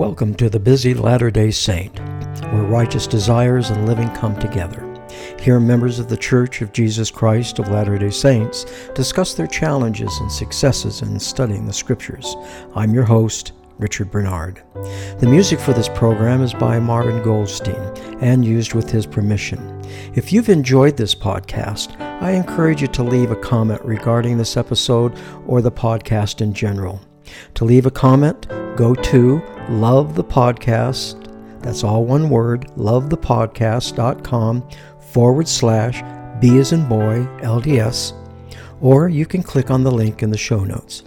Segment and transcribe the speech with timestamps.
[0.00, 1.98] Welcome to the busy Latter day Saint,
[2.54, 4.82] where righteous desires and living come together.
[5.38, 8.64] Here, members of the Church of Jesus Christ of Latter day Saints
[8.94, 12.34] discuss their challenges and successes in studying the Scriptures.
[12.74, 14.62] I'm your host, Richard Bernard.
[15.18, 17.76] The music for this program is by Marvin Goldstein
[18.22, 19.82] and used with his permission.
[20.14, 25.14] If you've enjoyed this podcast, I encourage you to leave a comment regarding this episode
[25.46, 27.02] or the podcast in general.
[27.56, 31.16] To leave a comment, go to love the podcast.
[31.62, 36.02] That's all one word, lovethepodcast.com forward slash
[36.40, 38.12] B as in boy LDS,
[38.80, 41.04] or you can click on the link in the show notes.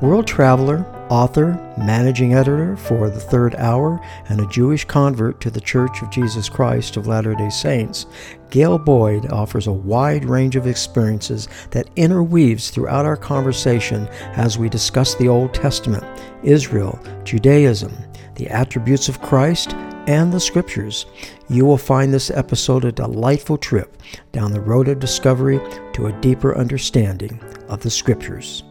[0.00, 5.60] World traveler, author, managing editor for The Third Hour, and a Jewish convert to the
[5.60, 8.06] Church of Jesus Christ of Latter day Saints,
[8.48, 14.70] Gale Boyd offers a wide range of experiences that interweaves throughout our conversation as we
[14.70, 16.02] discuss the Old Testament,
[16.42, 17.92] Israel, Judaism,
[18.36, 19.74] the attributes of Christ,
[20.06, 21.04] and the Scriptures.
[21.50, 23.98] You will find this episode a delightful trip
[24.32, 25.60] down the road of discovery
[25.92, 28.62] to a deeper understanding of the Scriptures.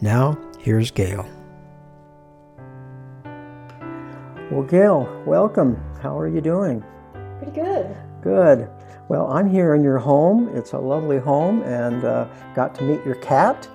[0.00, 1.28] Now, here's Gale.
[4.52, 5.82] Well, Gale, welcome.
[6.02, 6.84] How are you doing?
[7.38, 7.96] Pretty good.
[8.20, 8.68] Good.
[9.08, 10.54] Well, I'm here in your home.
[10.54, 13.66] It's a lovely home and uh, got to meet your cat.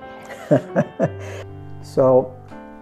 [1.82, 2.32] so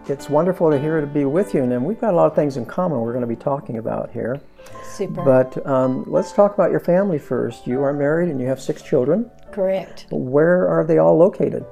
[0.09, 1.63] it's wonderful to hear to be with you.
[1.63, 4.11] And we've got a lot of things in common we're going to be talking about
[4.11, 4.41] here.
[4.83, 5.23] Super.
[5.23, 7.65] But um, let's talk about your family first.
[7.65, 9.31] You are married and you have six children.
[9.53, 10.07] Correct.
[10.11, 11.65] Where are they all located?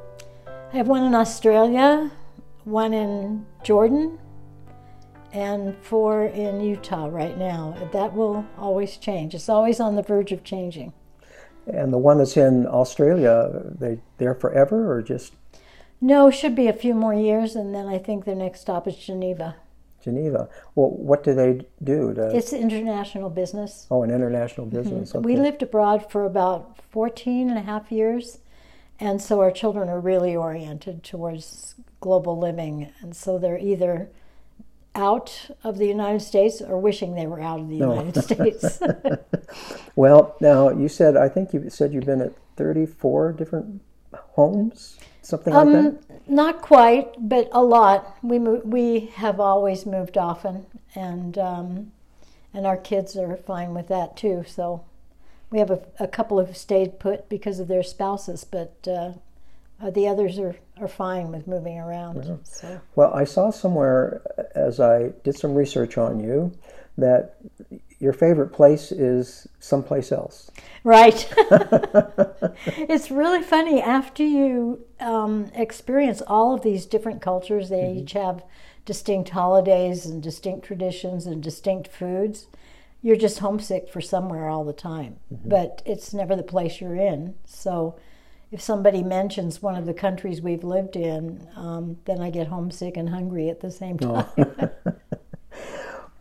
[0.71, 2.09] I have one in Australia,
[2.63, 4.19] one in Jordan,
[5.33, 7.75] and four in Utah right now.
[7.91, 9.33] That will always change.
[9.33, 10.93] It's always on the verge of changing.
[11.65, 15.33] And the one that's in Australia, they there forever or just
[15.99, 18.95] No, should be a few more years, and then I think their next stop is
[18.95, 19.55] Geneva.
[20.03, 20.49] Geneva?
[20.75, 22.13] Well, what do they do?
[22.13, 23.87] To, It's international business.
[23.89, 24.75] oh, an international mm-hmm.
[24.75, 25.13] business.
[25.13, 25.41] We okay.
[25.41, 28.39] lived abroad for about 14 and a half years,
[28.99, 32.91] and so our children are really oriented towards global living.
[33.01, 34.09] And so they're either
[34.95, 37.93] out of the United States or wishing they were out of the No.
[37.93, 38.79] United States.
[39.95, 43.81] Well, now you said I think you said you've been at 34 different
[44.33, 45.77] homes, something like that.
[45.85, 48.17] um, not quite, but a lot.
[48.23, 50.65] We mo- we have always moved often,
[50.95, 51.91] and um,
[52.53, 54.43] and our kids are fine with that too.
[54.47, 54.83] So
[55.51, 59.13] we have a, a couple of stayed put because of their spouses, but uh,
[59.91, 62.39] the others are, are fine with moving around.
[62.43, 66.51] So Well, I saw somewhere uh, as I did some research on you
[66.97, 67.35] that
[67.99, 70.51] your favorite place is someplace else.
[70.83, 77.69] right, it's really funny after you um, experience all of these different cultures.
[77.69, 77.99] They mm-hmm.
[77.99, 78.43] each have
[78.85, 82.47] distinct holidays and distinct traditions and distinct foods.
[83.01, 85.49] You're just homesick for somewhere all the time, mm-hmm.
[85.49, 87.35] but it's never the place you're in.
[87.45, 87.95] So.
[88.53, 92.95] If somebody mentions one of the countries we've lived in, um, then I get homesick
[92.95, 94.25] and hungry at the same time.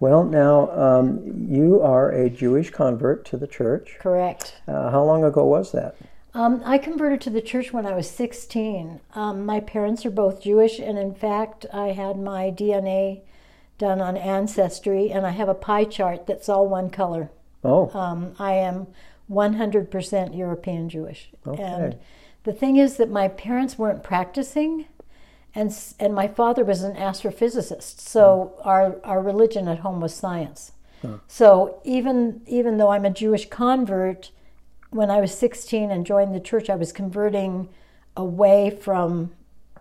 [0.03, 3.98] Well, now um, you are a Jewish convert to the church.
[4.00, 4.54] Correct.
[4.66, 5.94] Uh, how long ago was that?
[6.34, 8.99] Um, I converted to the church when I was 16.
[9.14, 13.20] Um, my parents are both Jewish, and in fact, I had my DNA
[13.78, 17.31] done on Ancestry, and I have a pie chart that's all one color.
[17.62, 18.88] Oh, Um, I am
[19.32, 21.31] 100% European Jewish.
[21.47, 21.62] Okay.
[21.62, 21.98] And
[22.44, 24.87] the thing is that my parents weren't practicing,
[25.54, 30.72] and, and my father was an astrophysicist, so our, our religion at home was science.
[31.26, 34.31] So even even though I'm a Jewish convert,
[34.91, 37.69] when I was 16 and joined the church, I was converting
[38.16, 39.32] away from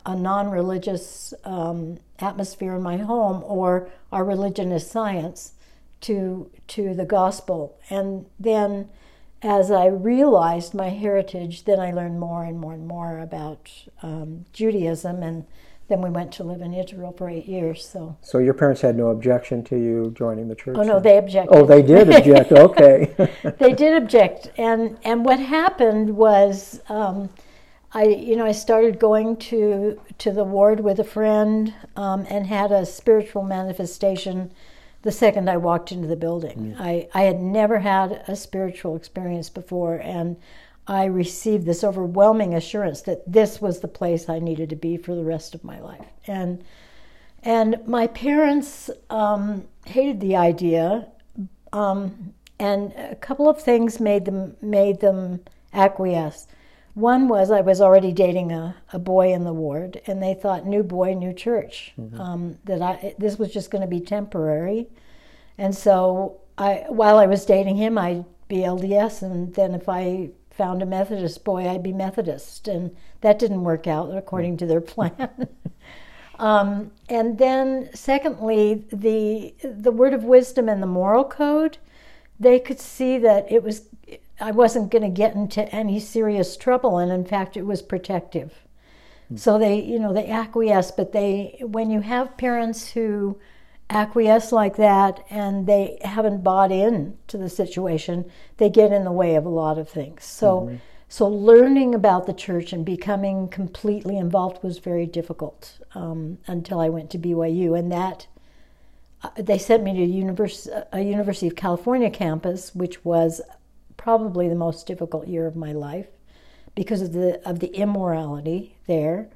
[0.06, 5.53] a non-religious um, atmosphere in my home, or our religion is science,
[6.01, 7.78] to to the gospel.
[7.89, 8.89] And then,
[9.44, 13.71] as I realized my heritage, then I learned more and more and more about
[14.04, 15.45] um, Judaism, and
[15.88, 17.86] then we went to live in Israel for eight years.
[17.86, 20.75] So, so your parents had no objection to you joining the church?
[20.77, 21.04] oh no, then?
[21.04, 21.56] they objected.
[21.56, 22.51] Oh, they did object.
[22.51, 23.13] Okay.
[23.60, 27.30] they did object, and and what happened was, um,
[27.94, 32.45] I you know I started going to to the ward with a friend um, and
[32.45, 34.51] had a spiritual manifestation
[35.03, 36.75] the second I walked into the building.
[36.80, 40.38] I I had never had a spiritual experience before, and
[40.88, 45.15] I received this overwhelming assurance that this was the place I needed to be for
[45.15, 46.63] the rest of my life, and.
[47.44, 51.07] And my parents um, hated the idea,
[51.74, 55.39] um, and a couple of things made them made them
[55.74, 56.45] acquiesce.
[56.93, 60.65] One was I was already dating a, a boy in the ward, and they thought
[60.65, 61.93] new boy, new church.
[62.19, 64.89] Um, that I this was just going to be temporary,
[65.57, 70.31] and so I while I was dating him, I'd be LDS, and then if I
[70.49, 74.81] found a Methodist boy, I'd be Methodist, and that didn't work out according to their
[74.81, 75.47] plan.
[76.39, 81.77] um, and then, secondly, the the word of wisdom and the moral code,
[82.39, 83.88] they could see that it was
[84.41, 88.53] I wasn't going to get into any serious trouble, and in fact, it was protective.
[89.35, 93.39] So they, you know, they acquiesce, but they, when you have parents who
[93.89, 99.11] acquiesce like that and they haven't bought in to the situation, they get in the
[99.11, 100.25] way of a lot of things.
[100.25, 100.75] So, mm-hmm.
[101.07, 106.89] so learning about the church and becoming completely involved was very difficult um, until I
[106.89, 108.27] went to BYU, and that
[109.23, 113.41] uh, they sent me to univers- a University of California campus, which was
[114.01, 116.07] probably the most difficult year of my life
[116.74, 119.30] because of the of the immorality there.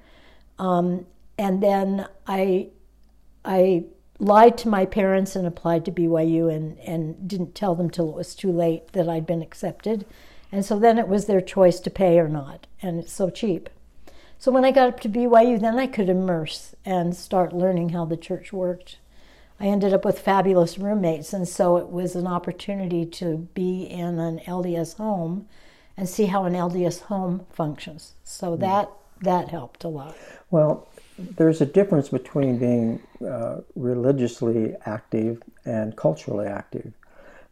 [0.58, 1.06] Um,
[1.38, 2.70] and then I
[3.44, 3.86] I
[4.18, 8.16] lied to my parents and applied to BYU and, and didn't tell them till it
[8.16, 10.06] was too late that I'd been accepted.
[10.52, 12.66] And so then it was their choice to pay or not.
[12.82, 13.70] And it's so cheap.
[14.40, 18.06] So when I got up to BYU, then I could immerse and start learning how
[18.06, 18.98] the church worked.
[19.60, 24.20] I ended up with fabulous roommates, and so it was an opportunity to be in
[24.20, 25.48] an LDS home
[25.96, 28.14] and see how an LDS home functions.
[28.24, 28.60] So mm.
[28.60, 28.90] that
[29.22, 30.16] that helped a lot.
[30.52, 30.88] Well,
[31.18, 36.92] there's a difference between being uh, religiously active and culturally active.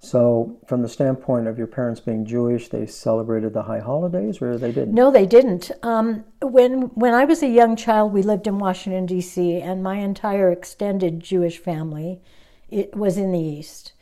[0.04, 4.58] So, from the standpoint of your parents being Jewish, they celebrated the high holidays, or
[4.58, 4.94] they didn't?
[4.94, 5.72] No, they didn't.
[5.82, 9.96] Um, when when I was a young child, we lived in Washington D.C., and my
[9.96, 12.22] entire extended Jewish family
[12.70, 13.94] it was in the East.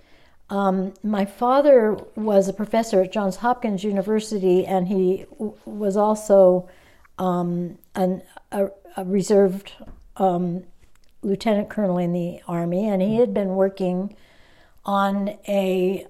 [0.50, 6.68] Um, my father was a professor at Johns Hopkins University, and he w- was also
[7.19, 9.74] um, an, a, a, reserved
[10.18, 10.63] um,
[11.21, 14.15] lieutenant colonel in the Army, and he had been working
[14.86, 16.07] on a,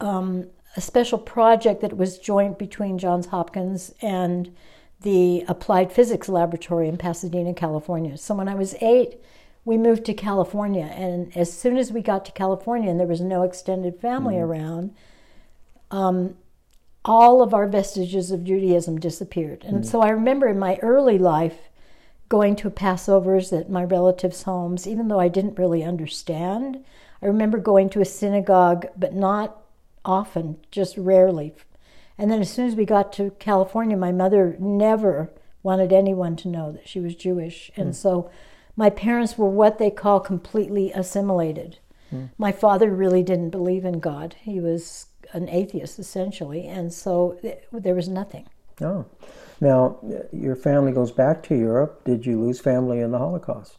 [0.00, 0.46] um,
[0.76, 4.54] a special project that was joint between Johns Hopkins and
[5.02, 8.16] the Applied Physics Laboratory in Pasadena, California.
[8.16, 9.16] So when I was eight,
[9.64, 13.20] we moved to California, and as soon as we got to California and there was
[13.20, 14.50] no extended family mm-hmm.
[14.50, 14.94] around,
[15.90, 16.36] um,
[17.04, 19.64] all of our vestiges of Judaism disappeared.
[19.64, 19.90] And mm-hmm.
[19.90, 21.70] so I remember in my early life
[22.28, 26.84] going to Passovers at my relatives' homes, even though I didn't really understand.
[27.22, 29.62] I remember going to a synagogue, but not
[30.04, 31.54] often, just rarely.
[32.16, 35.30] And then as soon as we got to California, my mother never
[35.62, 37.70] wanted anyone to know that she was Jewish.
[37.76, 37.94] And mm.
[37.94, 38.30] so
[38.76, 41.78] my parents were what they call completely assimilated.
[42.12, 42.30] Mm.
[42.38, 44.36] My father really didn't believe in God.
[44.40, 46.66] He was an atheist, essentially.
[46.66, 47.38] And so
[47.72, 48.48] there was nothing.
[48.80, 49.04] Oh.
[49.60, 49.98] Now,
[50.32, 52.04] your family goes back to Europe.
[52.04, 53.76] Did you lose family in the Holocaust?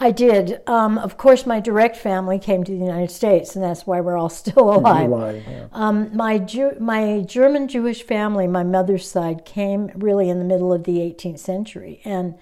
[0.00, 0.60] I did.
[0.68, 4.16] Um, of course, my direct family came to the United States, and that's why we're
[4.16, 5.10] all still alive.
[5.10, 5.66] alive yeah.
[5.72, 10.72] um, my Jew- my German Jewish family, my mother's side, came really in the middle
[10.72, 12.34] of the 18th century, and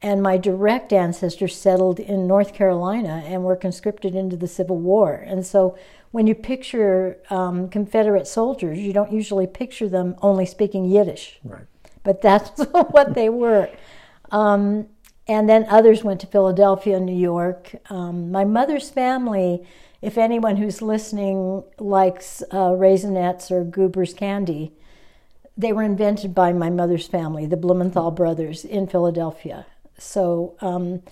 [0.00, 5.14] and my direct ancestors settled in North Carolina and were conscripted into the Civil War.
[5.14, 5.76] And so,
[6.12, 11.40] when you picture um, Confederate soldiers, you don't usually picture them only speaking Yiddish.
[11.42, 11.64] Right.
[12.04, 13.70] But that's what they were.
[14.30, 14.88] Um,
[15.28, 17.74] and then others went to Philadelphia, New York.
[17.90, 19.62] Um, my mother's family,
[20.00, 24.72] if anyone who's listening likes uh, Raisinets or Goober's candy,
[25.56, 29.66] they were invented by my mother's family, the Blumenthal brothers in Philadelphia.
[29.98, 31.02] So um,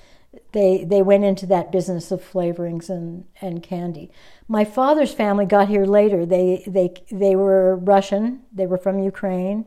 [0.52, 4.10] they they went into that business of flavorings and, and candy.
[4.48, 6.24] My father's family got here later.
[6.24, 8.42] They they they were Russian.
[8.52, 9.66] They were from Ukraine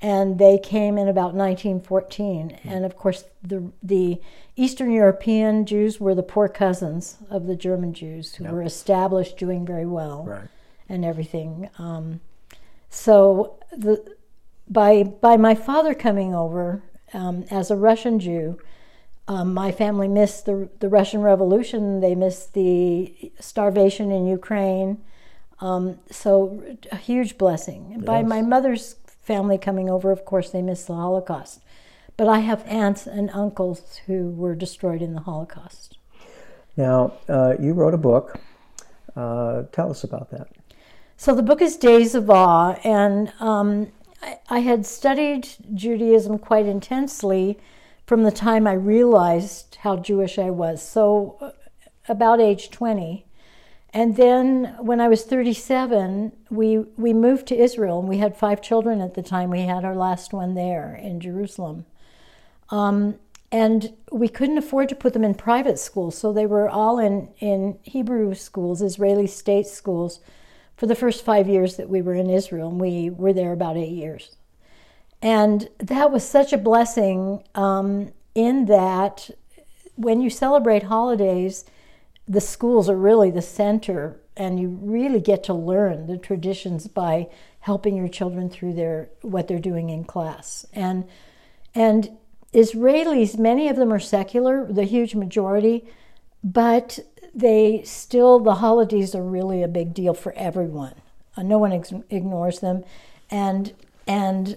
[0.00, 2.50] and they came in about 1914.
[2.50, 2.68] Mm-hmm.
[2.68, 4.20] And of course, the the
[4.56, 8.52] Eastern European Jews were the poor cousins of the German Jews who yep.
[8.52, 10.48] were established, doing very well, right.
[10.88, 11.70] and everything.
[11.78, 12.20] Um,
[12.90, 14.16] so the
[14.68, 18.58] by by my father coming over um, as a Russian Jew.
[19.26, 22.00] Um, my family missed the, the Russian Revolution.
[22.00, 25.02] They missed the starvation in Ukraine.
[25.60, 27.88] Um, so, a huge blessing.
[27.90, 28.04] Yes.
[28.04, 28.96] By my mother's
[29.28, 31.60] family coming over, of course, they missed the Holocaust.
[32.16, 35.98] But I have aunts and uncles who were destroyed in the Holocaust.
[36.76, 38.40] Now, uh, you wrote a book.
[39.14, 40.48] Uh, tell us about that.
[41.18, 43.92] So, the book is Days of Awe, and um,
[44.22, 47.58] I, I had studied Judaism quite intensely
[48.06, 50.82] from the time I realized how Jewish I was.
[50.82, 51.50] So, uh,
[52.08, 53.27] about age 20.
[53.94, 58.60] And then when I was 37, we, we moved to Israel and we had five
[58.60, 59.50] children at the time.
[59.50, 61.86] We had our last one there in Jerusalem.
[62.70, 63.18] Um,
[63.50, 67.28] and we couldn't afford to put them in private schools, so they were all in,
[67.38, 70.20] in Hebrew schools, Israeli state schools,
[70.76, 72.68] for the first five years that we were in Israel.
[72.68, 74.36] And we were there about eight years.
[75.22, 79.30] And that was such a blessing um, in that
[79.96, 81.64] when you celebrate holidays,
[82.28, 87.28] the schools are really the center, and you really get to learn the traditions by
[87.60, 90.66] helping your children through their what they're doing in class.
[90.72, 91.08] And
[91.74, 92.10] and
[92.52, 95.86] Israelis, many of them are secular, the huge majority,
[96.42, 96.98] but
[97.34, 100.94] they still the holidays are really a big deal for everyone.
[101.36, 102.84] Uh, no one ex- ignores them,
[103.30, 103.74] and
[104.06, 104.56] and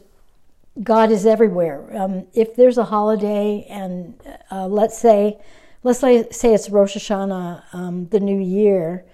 [0.81, 1.85] God is everywhere.
[1.97, 4.15] Um, if there's a holiday, and
[4.49, 5.37] uh, let's say,
[5.83, 9.05] let's say, say it's Rosh Hashanah, um, the New Year,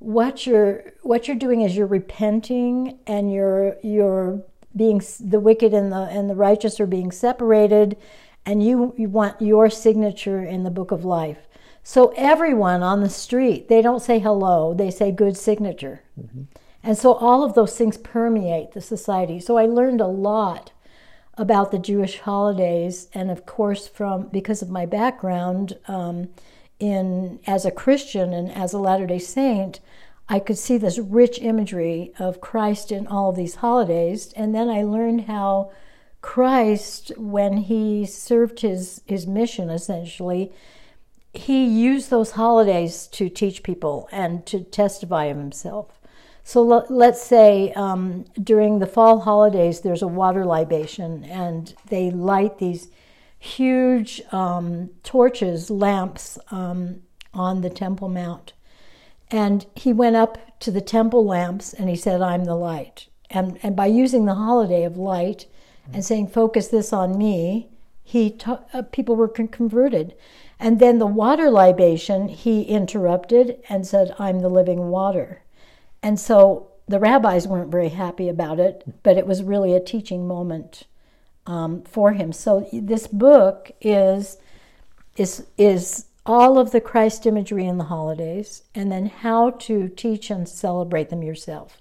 [0.00, 4.42] what you're what you're doing is you're repenting and you're you're
[4.74, 7.96] being the wicked and the and the righteous are being separated,
[8.46, 11.46] and you you want your signature in the book of life.
[11.82, 16.02] So everyone on the street, they don't say hello, they say good signature.
[16.18, 16.42] Mm-hmm.
[16.82, 19.38] And so all of those things permeate the society.
[19.38, 20.72] So I learned a lot
[21.34, 26.28] about the Jewish holidays, and of course, from because of my background um,
[26.78, 29.80] in as a Christian and as a Latter Day Saint,
[30.28, 34.68] I could see this rich imagery of Christ in all of these holidays, and then
[34.68, 35.72] I learned how
[36.22, 40.52] Christ, when he served his his mission, essentially,
[41.32, 45.99] he used those holidays to teach people and to testify of himself.
[46.50, 52.58] So let's say um, during the fall holidays, there's a water libation, and they light
[52.58, 52.88] these
[53.38, 57.02] huge um, torches, lamps um,
[57.32, 58.52] on the Temple Mount.
[59.30, 63.06] And he went up to the temple lamps and he said, I'm the light.
[63.30, 65.46] And, and by using the holiday of light
[65.92, 67.68] and saying, focus this on me,
[68.02, 70.16] he uh, people were con- converted.
[70.58, 75.42] And then the water libation, he interrupted and said, I'm the living water.
[76.02, 80.26] And so the rabbis weren't very happy about it, but it was really a teaching
[80.26, 80.84] moment
[81.46, 82.32] um, for him.
[82.32, 84.38] So this book is
[85.16, 90.30] is is all of the Christ imagery in the holidays, and then how to teach
[90.30, 91.80] and celebrate them yourself.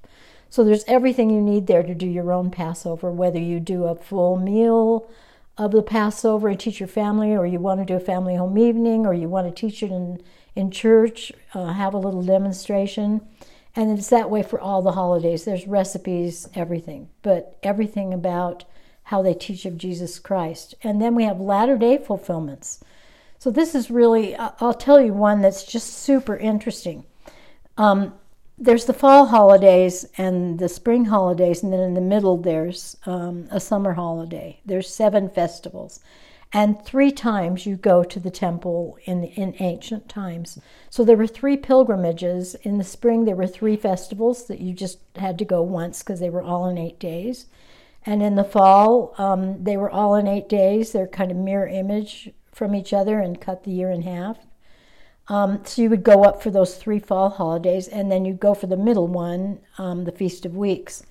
[0.50, 3.96] So there's everything you need there to do your own Passover, whether you do a
[3.96, 5.08] full meal
[5.58, 8.58] of the Passover and teach your family, or you want to do a family home
[8.58, 10.22] evening, or you want to teach it in
[10.56, 13.22] in church, uh, have a little demonstration.
[13.76, 15.46] And it's that way for all the holidays.
[15.46, 18.66] There's recipes, everything, but everything about
[19.04, 20.76] how they teach of Jesus Christ.
[20.84, 22.84] And then we have latter day fulfillments.
[23.38, 27.06] So this is really, I'll tell you one that's just super interesting.
[27.78, 28.14] Um,
[28.58, 33.48] there's the fall holidays and the spring holidays, and then in the middle there's um,
[33.50, 34.60] a summer holiday.
[34.66, 36.02] There's seven festivals
[36.51, 40.60] and three times you go to the temple in, in ancient times.
[40.89, 42.56] So there were three pilgrimages.
[42.63, 46.20] In the spring, there were three festivals that you just had to go once because
[46.20, 47.46] they were all in eight days.
[48.03, 50.91] And in the fall, um, they were all in eight days.
[50.91, 54.38] They're kind of mirror image from each other and cut the year in half.
[55.27, 58.56] Um, so you would go up for those three fall holidays, and then you'd go
[58.56, 61.03] for the middle one, um, the Feast of Weeks.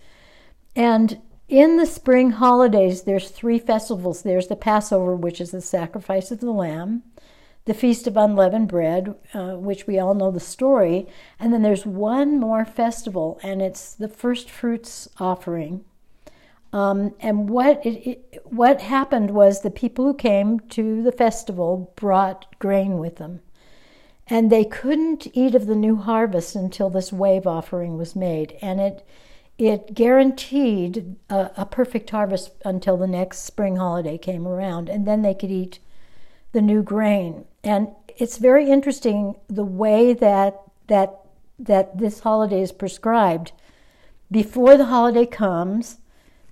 [0.75, 4.23] And in the spring holidays, there's three festivals.
[4.23, 7.03] There's the Passover, which is the sacrifice of the lamb,
[7.65, 11.07] the Feast of Unleavened Bread, uh, which we all know the story,
[11.41, 15.85] and then there's one more festival, and it's the first fruits offering.
[16.71, 21.93] Um, and what it, it, what happened was the people who came to the festival
[21.97, 23.41] brought grain with them,
[24.27, 28.81] and they couldn't eat of the new harvest until this wave offering was made, and
[28.81, 29.03] it
[29.59, 35.23] it guaranteed a, a, perfect harvest until the next spring holiday came around, and then
[35.23, 35.81] they could eat
[36.53, 37.45] the new grain.
[37.65, 41.21] And it's very interesting the way that that
[41.59, 43.51] that this holiday is prescribed.
[44.31, 45.99] Before the holiday comes,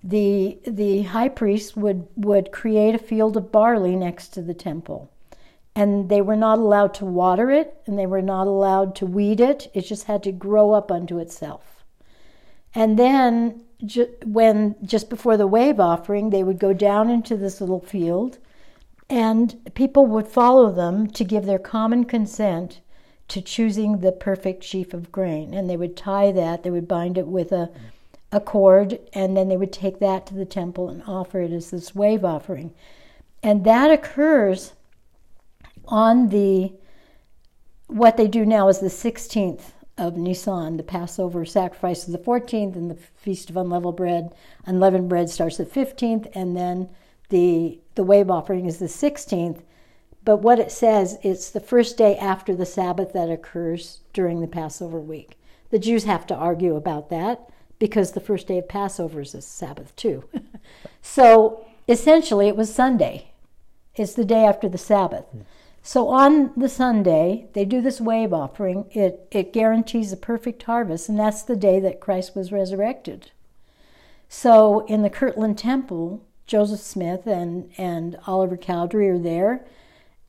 [0.03, 5.11] the the high priest would would create a field of barley next to the temple.
[5.77, 9.41] And they were not allowed to water it and they were not allowed to weed
[9.41, 9.71] it.
[9.75, 11.76] It just had to grow up unto itself.
[12.77, 17.59] And then, ju- when just before the wave offering, they would go down into this
[17.59, 18.37] little field,
[19.09, 22.81] and people would follow them to give their common consent
[23.29, 25.55] to choosing the perfect sheaf of grain.
[25.55, 27.71] And they would tie that, they would bind it with a,
[28.31, 31.71] a cord, and then they would take that to the temple and offer it as
[31.71, 32.75] this wave offering.
[33.43, 34.75] And that occurs
[35.87, 36.75] on the,
[37.87, 42.77] what they do now is the 16th of Nisan, the Passover sacrifice is the 14th,
[42.77, 44.35] and the Feast of Unleavened Bread,
[44.67, 46.89] unleavened bread starts the 15th, and then
[47.29, 49.63] the the wave offering is the 16th.
[50.25, 54.47] But what it says, it's the first day after the Sabbath that occurs during the
[54.47, 55.39] Passover week.
[55.71, 57.49] The Jews have to argue about that
[57.79, 60.25] because the first day of Passover is a Sabbath too.
[61.03, 63.31] so essentially, it was Sunday.
[63.95, 65.25] It's the day after the Sabbath.
[65.87, 68.87] So on the Sunday, they do this wave offering.
[68.91, 73.31] It, it guarantees a perfect harvest, and that's the day that Christ was resurrected.
[74.29, 79.65] So in the Kirtland Temple, Joseph Smith and, and Oliver Cowdery are there,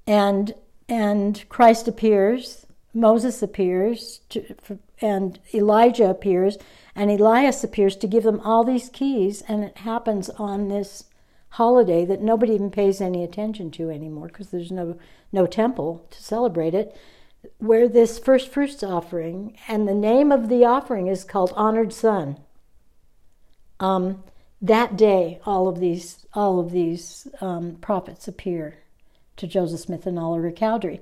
[0.06, 0.54] and,
[0.88, 6.60] and Christ appears, Moses appears, to, and Elijah appears,
[6.96, 11.06] and Elias appears to give them all these keys, and it happens on this
[11.50, 14.96] holiday that nobody even pays any attention to anymore because there's no
[15.32, 16.96] no temple to celebrate it
[17.60, 22.38] where this first fruits offering and the name of the offering is called honored son
[23.80, 24.24] um,
[24.62, 28.76] that day all of these all of these um, prophets appear
[29.36, 31.00] to joseph smith and oliver cowdery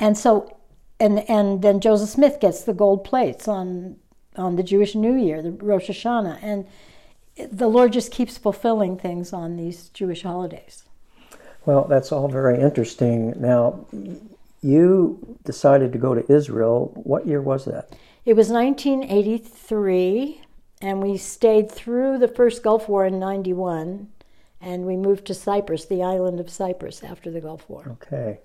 [0.00, 0.56] and so
[0.98, 3.96] and and then joseph smith gets the gold plates on
[4.36, 6.66] on the jewish new year the rosh hashanah and
[7.36, 10.84] the Lord just keeps fulfilling things on these Jewish holidays.
[11.66, 13.32] Well, that's all very interesting.
[13.40, 13.86] Now,
[14.62, 16.92] you decided to go to Israel.
[16.94, 17.90] What year was that?
[18.24, 20.40] It was 1983,
[20.80, 24.08] and we stayed through the first Gulf War in 91,
[24.60, 27.84] and we moved to Cyprus, the island of Cyprus, after the Gulf War.
[28.02, 28.38] Okay.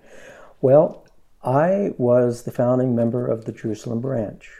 [0.62, 1.06] Well,
[1.44, 4.52] I was the founding member of the Jerusalem branch.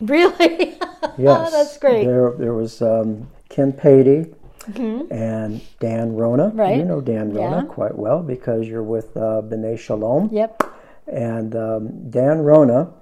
[0.00, 0.78] Really?
[1.18, 1.50] yes.
[1.50, 2.04] That's great.
[2.04, 4.34] There, there was um, Ken Patey
[4.72, 5.12] mm-hmm.
[5.12, 6.48] and Dan Rona.
[6.48, 6.76] Right.
[6.76, 7.72] You know Dan Rona yeah.
[7.72, 10.30] quite well because you're with uh, B'nai Shalom.
[10.32, 10.62] Yep.
[11.06, 12.92] And um, Dan Rona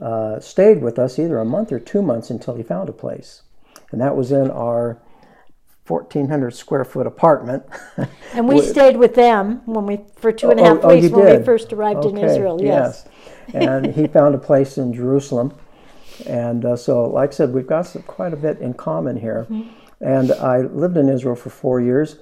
[0.00, 3.42] uh, stayed with us either a month or two months until he found a place.
[3.90, 5.00] And that was in our
[5.86, 7.64] 1,400 square foot apartment.
[8.32, 11.12] and we stayed with them when we for two and a half oh, oh, weeks
[11.12, 11.40] oh, when did?
[11.40, 12.20] we first arrived okay.
[12.20, 12.60] in Israel.
[12.60, 13.08] Yes.
[13.48, 13.54] yes.
[13.54, 15.54] and he found a place in Jerusalem.
[16.26, 19.46] And uh, so, like I said, we've got some, quite a bit in common here.
[19.50, 19.81] Mm-hmm.
[20.02, 22.18] And I lived in Israel for four years.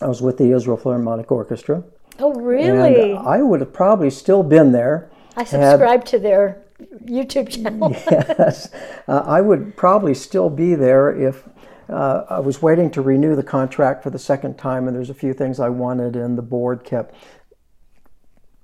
[0.00, 1.82] I was with the Israel Philharmonic Orchestra.
[2.18, 3.12] Oh, really?
[3.12, 5.10] And I would have probably still been there.
[5.36, 6.62] I subscribed had, to their
[7.04, 7.90] YouTube channel.
[8.10, 8.72] yes.
[9.08, 11.48] Uh, I would probably still be there if
[11.88, 15.14] uh, I was waiting to renew the contract for the second time, and there's a
[15.14, 17.14] few things I wanted, and the board kept.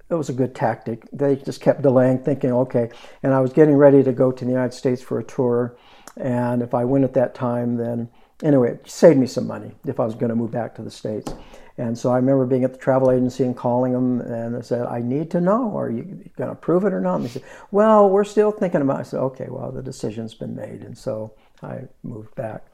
[0.09, 1.05] It was a good tactic.
[1.13, 2.91] They just kept delaying, thinking, okay.
[3.25, 5.77] And I was getting ready to go to the United States for a tour,
[6.17, 8.09] and if I went at that time, then
[8.43, 10.91] anyway, it saved me some money if I was going to move back to the
[10.91, 11.33] States.
[11.79, 14.87] And so I remember being at the travel agency and calling them, and I said,
[14.87, 16.03] I need to know, are you
[16.37, 17.17] going to approve it or not?
[17.17, 19.01] And they said, Well, we're still thinking about it.
[19.01, 20.83] I said, Okay, well, the decision's been made.
[20.83, 22.65] And so I moved back.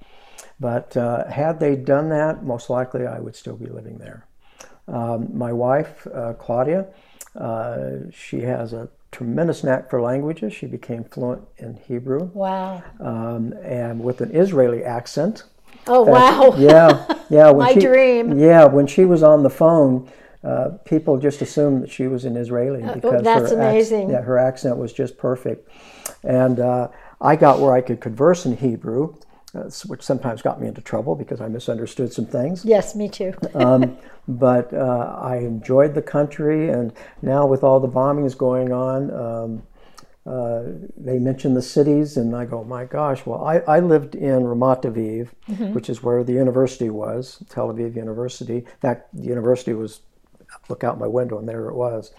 [0.61, 4.27] But uh, had they done that, most likely I would still be living there.
[4.87, 6.87] Um, my wife, uh, Claudia,
[7.37, 10.53] uh, she has a tremendous knack for languages.
[10.53, 12.31] She became fluent in Hebrew.
[12.33, 12.83] Wow.
[13.01, 15.45] Um, and with an Israeli accent.
[15.87, 16.55] Oh wow!
[16.57, 17.51] yeah, yeah.
[17.51, 18.39] When My she, dream.
[18.39, 20.11] Yeah, when she was on the phone,
[20.45, 24.03] uh, people just assumed that she was an Israeli Uh, because that's her amazing.
[24.03, 25.69] Accent, yeah, her accent was just perfect,
[26.25, 26.89] and uh,
[27.21, 29.15] I got where I could converse in Hebrew,
[29.55, 32.65] uh, which sometimes got me into trouble because I misunderstood some things.
[32.65, 33.35] Yes, me too.
[33.55, 33.97] um,
[34.29, 36.93] but uh, I enjoyed the country, and
[37.23, 39.11] now with all the bombings going on.
[39.11, 39.63] Um,
[40.25, 40.63] uh,
[40.97, 43.27] they mention the cities, and I go, my gosh.
[43.27, 45.73] Well, I, I lived in Ramat Aviv, mm-hmm.
[45.73, 48.59] which is where the university was, Tel Aviv University.
[48.59, 50.03] In fact, the university was,
[50.69, 52.13] look out my window, and there it was.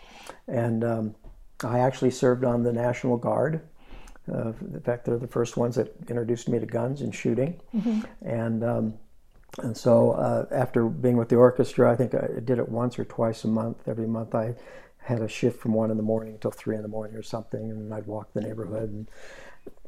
[0.48, 1.16] And um,
[1.64, 3.62] I actually served on the National Guard.
[4.30, 7.60] Uh, in fact, they're the first ones that introduced me to guns and shooting.
[7.74, 8.02] Mm-hmm.
[8.26, 8.94] And um,
[9.62, 13.06] and so uh, after being with the orchestra, I think I did it once or
[13.06, 13.78] twice a month.
[13.88, 14.56] Every month I
[15.04, 17.60] had a shift from one in the morning until three in the morning or something,
[17.60, 18.90] and I'd walk the neighborhood.
[18.90, 19.08] And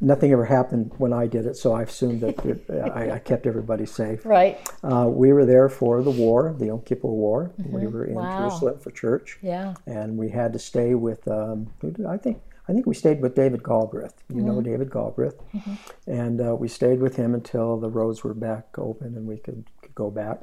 [0.02, 3.48] nothing ever happened when I did it, so I assumed that it, I, I, kept
[3.48, 4.26] everybody safe.
[4.26, 4.60] Right.
[4.84, 7.52] Uh, we were there for the war, the Yom Kippur War.
[7.60, 7.72] Mm-hmm.
[7.72, 8.40] We were in wow.
[8.40, 9.38] Jerusalem for church.
[9.42, 9.74] Yeah.
[9.86, 11.28] And we had to stay with.
[11.28, 11.72] Um,
[12.08, 14.16] I think I think we stayed with David Galbraith.
[14.30, 14.48] You mm-hmm.
[14.48, 16.12] know David Galbraith, mm-hmm.
[16.12, 19.66] and uh, we stayed with him until the roads were back open and we could,
[19.82, 20.42] could go back.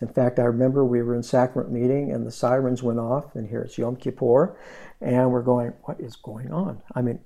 [0.00, 3.48] In fact, I remember we were in sacrament meeting and the sirens went off, and
[3.48, 4.56] here it's Yom Kippur,
[5.00, 6.80] and we're going, what is going on?
[6.94, 7.18] I mean,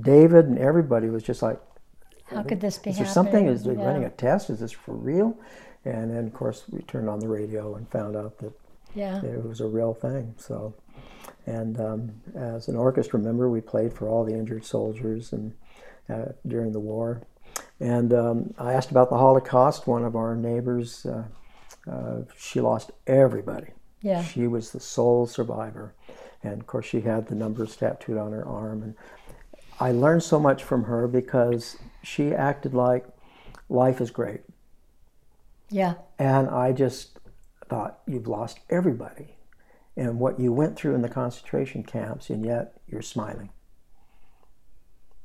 [0.00, 1.58] David and everybody was just like,
[2.26, 2.90] how could this be?
[2.90, 3.46] Is there something?
[3.46, 3.84] Is they yeah.
[3.84, 4.50] running a test?
[4.50, 5.38] Is this for real?
[5.84, 8.52] And then, of course, we turned on the radio and found out that
[8.94, 9.22] yeah.
[9.22, 10.34] it was a real thing.
[10.36, 10.74] So,
[11.46, 15.54] and um, as an orchestra member, we played for all the injured soldiers and
[16.08, 17.22] uh, during the war.
[17.78, 19.86] And um, I asked about the Holocaust.
[19.86, 21.24] One of our neighbors, uh,
[21.90, 23.68] uh, she lost everybody.
[24.02, 24.22] Yeah.
[24.22, 25.94] She was the sole survivor.
[26.42, 28.82] And of course, she had the numbers tattooed on her arm.
[28.82, 28.94] And
[29.80, 33.06] I learned so much from her because she acted like
[33.68, 34.42] life is great.
[35.70, 35.94] Yeah.
[36.18, 37.18] And I just
[37.68, 39.36] thought, you've lost everybody
[39.96, 43.50] and what you went through in the concentration camps, and yet you're smiling.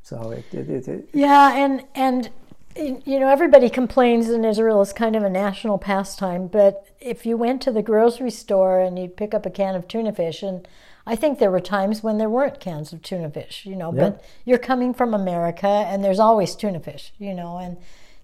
[0.02, 2.30] So it, it, it, it Yeah, and and
[2.76, 7.38] you know everybody complains in Israel it's kind of a national pastime, but if you
[7.38, 10.68] went to the grocery store and you'd pick up a can of tuna fish and
[11.06, 14.02] I think there were times when there weren't cans of tuna fish, you know, Yeah.
[14.12, 17.78] but you're coming from America and there's always tuna fish, you know, and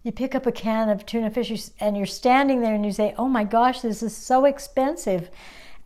[0.03, 3.13] you pick up a can of tuna fish and you're standing there and you say,
[3.17, 5.29] "Oh my gosh, this is so expensive."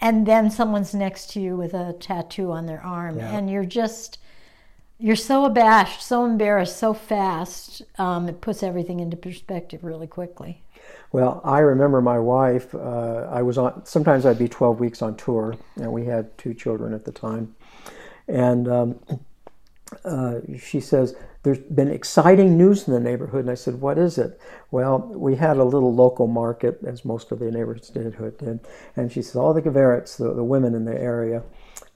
[0.01, 3.35] And then someone's next to you with a tattoo on their arm Yeah.
[3.35, 4.17] and you're just
[5.01, 7.81] you're so abashed, so embarrassed, so fast.
[7.97, 10.61] Um, it puts everything into perspective really quickly.
[11.11, 12.73] Well, I remember my wife.
[12.73, 13.85] Uh, I was on.
[13.85, 17.55] Sometimes I'd be 12 weeks on tour, and we had two children at the time.
[18.27, 18.99] And um,
[20.05, 24.17] uh, she says, "There's been exciting news in the neighborhood." And I said, "What is
[24.17, 28.15] it?" Well, we had a little local market, as most of the neighborhoods did.
[28.95, 31.43] And she says, "All the Geverets, the, the women in the area,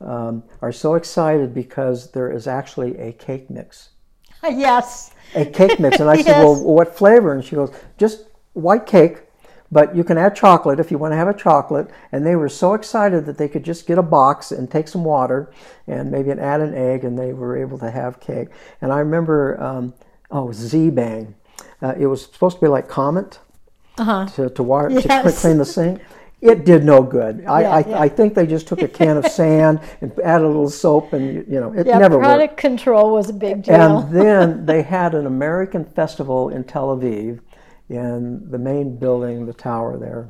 [0.02, 3.90] um, are so excited because there is actually a cake mix."
[4.44, 5.12] yes.
[5.34, 6.00] a cake mix.
[6.00, 7.34] And I said, well, what flavor?
[7.34, 9.24] And she goes, just white cake,
[9.72, 11.90] but you can add chocolate if you want to have a chocolate.
[12.12, 15.04] And they were so excited that they could just get a box and take some
[15.04, 15.52] water
[15.88, 18.50] and maybe add an egg, and they were able to have cake.
[18.82, 19.94] And I remember, um,
[20.30, 21.34] oh, Z-Bang.
[21.82, 23.40] Uh, it was supposed to be like Comet
[23.98, 24.28] Uh-huh.
[24.36, 26.02] to, to, water, to clean the sink.
[26.52, 27.46] It did no good.
[27.46, 28.00] I, Yeah, I, yeah.
[28.00, 31.46] I think they just took a can of sand and added a little soap, and
[31.52, 32.26] you know, it Yeah, never worked.
[32.26, 33.76] product control was a big deal.
[33.76, 37.40] And then they had an American festival in Tel Aviv,
[37.90, 40.30] in the main building, the tower there.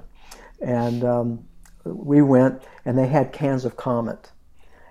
[0.62, 1.46] And um,
[1.84, 4.32] we went, and they had cans of Comet.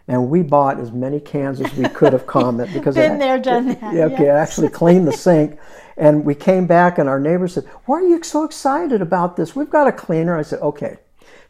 [0.07, 3.39] And we bought as many cans as we could of Comet because Been it, there,
[3.39, 3.95] done that.
[3.95, 5.59] yeah, okay, it actually cleaned the sink.
[5.97, 9.57] And we came back, and our neighbor said, "Why are you so excited about this?
[9.57, 10.99] We've got a cleaner." I said, "Okay,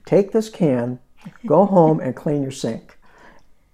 [0.04, 0.98] take this can,
[1.46, 2.93] go home and clean your sink."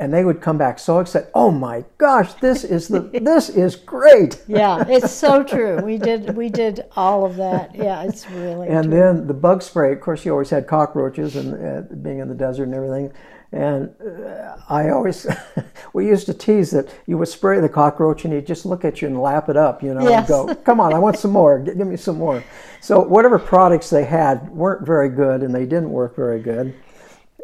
[0.01, 1.29] And they would come back so excited.
[1.35, 4.43] Oh my gosh, this is the this is great.
[4.49, 5.77] yeah, it's so true.
[5.85, 7.75] We did we did all of that.
[7.75, 8.99] Yeah, it's really And true.
[8.99, 9.93] then the bug spray.
[9.93, 13.13] Of course, you always had cockroaches, and uh, being in the desert and everything.
[13.53, 15.27] And uh, I always,
[15.93, 19.03] we used to tease that you would spray the cockroach and he'd just look at
[19.03, 20.31] you and lap it up, you know, Yes.
[20.31, 21.59] and go, "Come on, I want some more.
[21.59, 22.43] Give me some more."
[22.81, 26.73] So whatever products they had weren't very good, and they didn't work very good.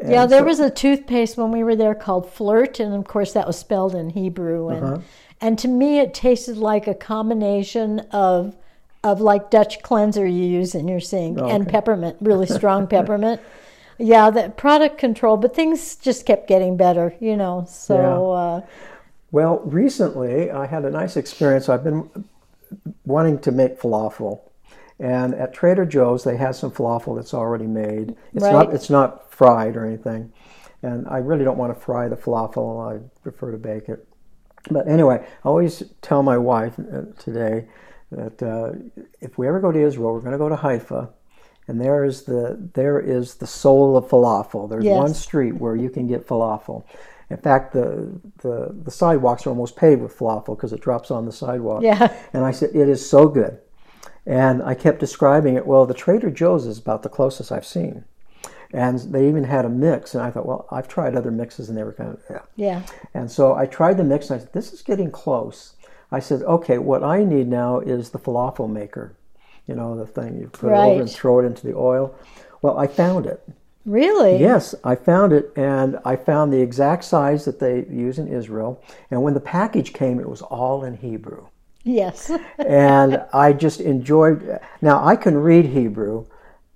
[0.00, 3.06] And yeah, there so- was a toothpaste when we were there called Flirt, and of
[3.06, 4.68] course that was spelled in Hebrew.
[4.68, 4.98] And Uh-huh.
[5.40, 8.56] and to me, it tasted like a combination of
[9.04, 11.70] of like Dutch cleanser you use in your sink and Oh, okay.
[11.70, 13.40] peppermint, really strong peppermint.
[13.98, 17.64] Yeah, that product control, but things just kept getting better, you know.
[17.68, 18.60] So uh,
[19.32, 21.68] Well, recently I had a nice experience.
[21.68, 22.10] I've been
[23.04, 24.40] wanting to make falafel,
[24.98, 28.16] and at Trader Joe's they have some falafel that's already made.
[28.34, 28.52] It's Right.
[28.52, 30.32] not it's not fried or anything,
[30.82, 32.94] and I really don't want to fry the falafel.
[32.96, 34.06] I prefer to bake it.
[34.70, 37.66] But anyway, I always tell my wife uh, today
[38.10, 38.72] that uh,
[39.20, 41.10] if we ever go to Israel, we're going to go to Haifa,
[41.68, 44.68] and there is the there is the soul of falafel.
[44.68, 44.96] There's Yes.
[44.98, 46.84] one street where you can get falafel.
[47.30, 51.26] In fact, the the, the sidewalks are almost paved with falafel because it drops on
[51.26, 51.82] the sidewalk.
[51.82, 52.12] Yeah.
[52.32, 53.58] And I said it is so good,
[54.26, 55.66] and I kept describing it.
[55.66, 58.04] Well, the Trader Joe's is about the closest I've seen,
[58.72, 60.14] and they even had a mix.
[60.14, 62.42] And I thought, well, I've tried other mixes, and they were kind of yeah.
[62.56, 62.82] yeah,
[63.14, 65.74] And so I tried the mix and I said, this is getting close.
[66.10, 69.14] I said, okay, what I need now is the falafel maker.
[69.66, 72.14] You know, the thing you put it over and throw it into the oil.
[72.62, 73.42] Well, I found it.
[73.84, 74.36] really.
[74.38, 78.82] Yes, I found it and I found the exact size that they use in Israel.
[79.10, 81.46] And when the package came, it was all in Hebrew.
[81.86, 82.30] Yes.
[82.58, 84.60] And I just enjoyed.
[84.82, 86.26] Now, I can read Hebrew.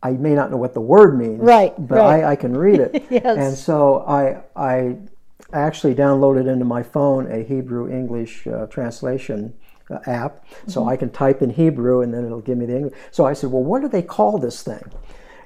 [0.03, 2.25] I may not know what the word means, Right, But right.
[2.25, 3.05] I, I can read it.
[3.11, 3.37] Yes.
[3.37, 4.96] And so I I
[5.53, 9.53] actually downloaded into my phone a Hebrew English uh, translation
[9.90, 10.90] uh, app, so Mm-hmm.
[10.90, 12.94] I can type in Hebrew and then it'll give me the English.
[13.11, 14.85] So I said, well, what do they call this thing?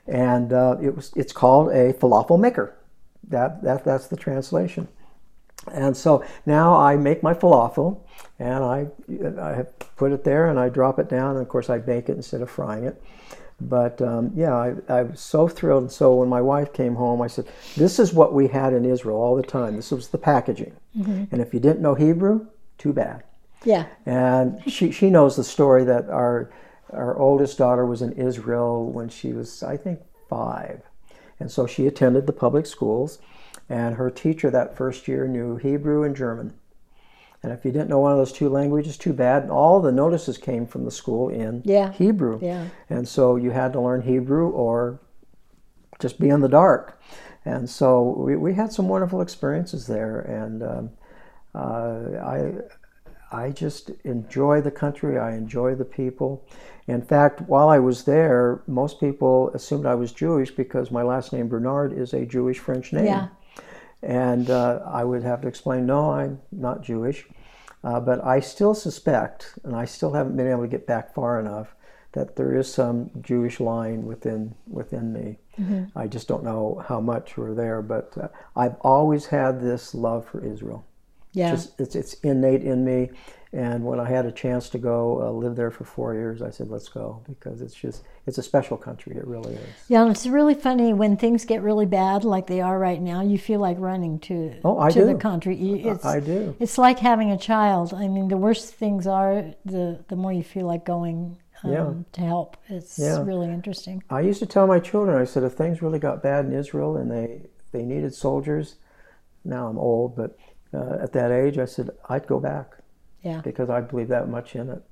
[0.07, 2.77] And uh, it was it's called a falafel maker.
[3.29, 4.89] That that that's the translation.
[5.73, 8.01] And so now I make my falafel,
[8.39, 8.87] and I
[9.41, 9.65] I
[9.97, 12.43] put it there, and I drop it down, and of course I bake it instead
[12.43, 13.03] of frying it.
[13.61, 15.85] But um, yeah, I, I was so thrilled.
[15.85, 17.47] And so when my wife came home, I said,
[17.77, 19.77] "This is what we had in Israel all the time.
[19.77, 20.75] This was the packaging.
[21.33, 22.47] And if you didn't know Hebrew,
[22.79, 23.23] too bad."
[23.65, 23.87] Yeah.
[24.07, 26.51] And she, she knows the story that our,
[26.91, 30.83] our oldest daughter was in Israel when she was, I think, five.
[31.41, 33.19] And so she attended the public schools,
[33.69, 36.55] and her teacher that first year knew Hebrew and German.
[37.43, 39.51] And if you didn't know one of those two languages, too bad.
[39.51, 41.93] All the notices came from the school in Yeah.
[41.93, 42.39] Hebrew.
[42.41, 42.69] Yeah.
[42.89, 44.99] And so you had to learn Hebrew or
[45.99, 47.01] just be in the dark.
[47.45, 50.21] And so we, we had some wonderful experiences there.
[50.21, 50.91] And um,
[51.55, 52.53] uh, I,
[53.31, 56.49] I just enjoy the country, I enjoy the people.
[56.87, 61.33] In fact, while I was there, most people assumed I was Jewish because my last
[61.33, 63.07] name, Bernard, is a Jewish French name.
[63.07, 63.29] Yeah.
[64.05, 67.27] And uh, I would have to explain, no, I'm not Jewish.
[67.83, 71.39] Uh, but I still suspect, and I still haven't been able to get back far
[71.39, 71.75] enough,
[72.13, 75.39] that there is some Jewish line within within me.
[75.95, 80.27] I just don't know how much we're there, but uh, I've always had this love
[80.27, 80.85] for Israel.
[81.33, 81.51] Yeah.
[81.51, 83.11] Just it's it's innate in me.
[83.55, 86.51] And when I had a chance to go uh, live there for four years, I
[86.51, 89.17] said, "Let's go," because it's just it's a special country.
[89.17, 89.69] It really is.
[89.87, 93.23] Yeah, and it's really funny when things get really bad, like they are right now.
[93.23, 95.55] You feel like running to Oh, I to the country.
[95.87, 96.57] It's, I do.
[96.59, 97.95] It's like having a child.
[97.95, 101.93] I mean, the worse things are, the the more you feel like going um, Yeah.
[102.15, 102.57] to help.
[102.69, 103.23] It's Yeah.
[103.25, 104.03] really interesting.
[104.11, 106.97] I used to tell my children, I said, if things really got bad in Israel
[106.97, 108.77] and they, they needed soldiers,
[109.45, 110.37] now I'm old, but
[110.73, 112.79] uh, at that age, I said, I'd go back
[113.25, 114.83] Yeah, because I believe that much in it.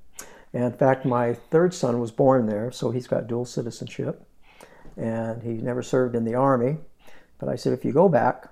[0.53, 4.25] And in fact, my third son was born there, so he's got dual citizenship.
[4.97, 6.77] And he never served in the army.
[7.39, 8.47] But I said, if you go back,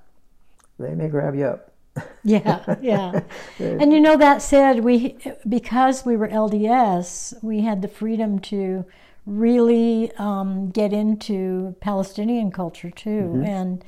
[0.79, 1.71] they may grab you up.
[2.23, 3.21] yeah, yeah.
[3.59, 5.17] and you know that said, we
[5.47, 8.85] because we were LDS, we had the freedom to
[9.25, 13.43] really um, get into Palestinian culture too, Mm-hmm.
[13.45, 13.83] and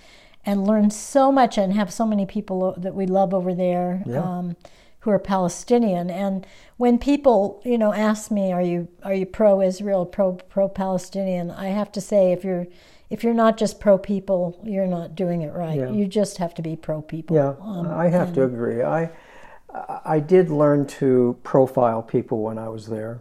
[0.46, 4.04] and learn so much and have so many people that we love over there.
[4.06, 4.22] Yeah.
[4.22, 4.58] Um,
[5.04, 10.06] who are Palestinian, and when people, you know, ask me, "Are you are you pro-Israel,
[10.06, 12.68] pro pro Palestinian?" I have to say, if you're
[13.10, 15.78] if you're not just pro people, you're not doing it right.
[15.78, 15.92] Yeah.
[15.92, 17.36] You just have to be pro people.
[17.36, 18.82] Yeah, Um, I have to agree.
[18.82, 19.10] I
[20.06, 23.20] I did learn to profile people when I was there.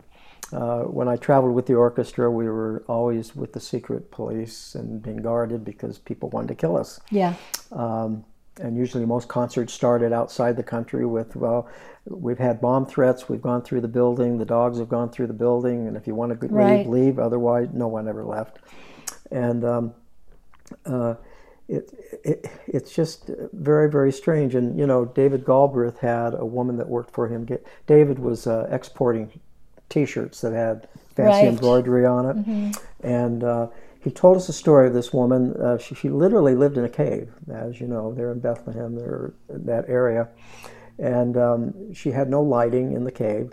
[0.53, 5.03] Uh, when I traveled with the orchestra, we were always with the secret police and
[5.03, 7.01] being guarded because people wanted to kill us.
[7.11, 7.35] yeah.
[7.73, 8.25] Um,
[8.61, 11.69] and usually, most concerts started outside the country with, well,
[12.07, 15.33] we've had bomb threats, we've gone through the building, the dogs have gone through the
[15.33, 16.87] building, and if you want to leave, Right.
[16.87, 17.19] leave.
[17.19, 18.59] Otherwise, no one ever left.
[19.31, 19.95] And um,
[20.85, 21.15] uh,
[21.69, 21.91] it,
[22.25, 24.55] it, it's just very, very strange.
[24.55, 27.45] And, you know, David Galbraith had a woman that worked for him.
[27.47, 29.31] Get, David was uh, exporting
[29.89, 31.49] t shirts that had fancy Right.
[31.49, 32.77] embroidery on it.
[33.03, 33.69] And uh,
[34.03, 35.55] he told us a story of this woman.
[35.55, 39.33] Uh, she, she literally lived in a cave, as you know, there in Bethlehem, there,
[39.49, 40.29] that area.
[40.99, 43.53] And um, she had no lighting in the cave.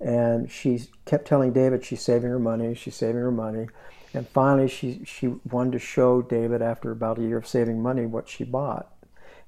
[0.00, 3.68] And she kept telling David she's saving her money, she's saving her money.
[4.14, 8.06] And finally, she, she wanted to show David, after about a year of saving money,
[8.06, 8.90] what she bought.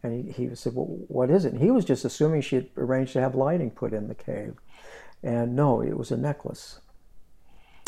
[0.02, 1.54] And he, he said, Well, what is it?
[1.54, 4.54] And he was just assuming she had arranged to have lighting put in the cave.
[5.22, 6.80] And no, it was a necklace.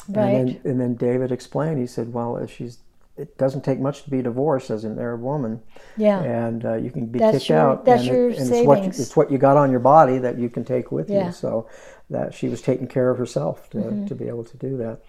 [0.08, 0.28] Right.
[0.34, 1.78] And then, and then David explained.
[1.78, 2.78] He said, "Well, if she's,
[3.16, 5.60] it doesn't take much to be divorced as an Arab woman,
[5.96, 6.20] yeah.
[6.22, 7.84] and uh, you can be That's kicked your- out.
[7.84, 9.00] that's and your it's what savings.
[9.00, 11.26] it's what you got on your body that you can take with Yeah.
[11.26, 11.32] you.
[11.32, 11.68] So
[12.10, 14.06] that she was taking care of herself to, Mm-hmm.
[14.06, 15.00] to be able to do that.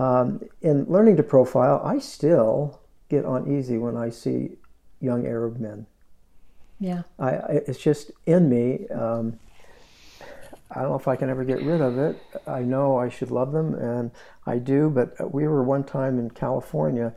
[0.00, 2.78] Um, in learning to profile, I still
[3.08, 4.58] get uneasy when I see
[5.00, 5.86] young Arab men.
[6.78, 7.02] yeah.
[7.18, 8.86] I, I it's just in me.
[8.88, 9.38] Um,
[10.70, 12.20] I don't know if I can ever get rid of it.
[12.46, 14.10] I know I should love them, and
[14.46, 14.90] I do.
[14.90, 17.12] But we were one time in California,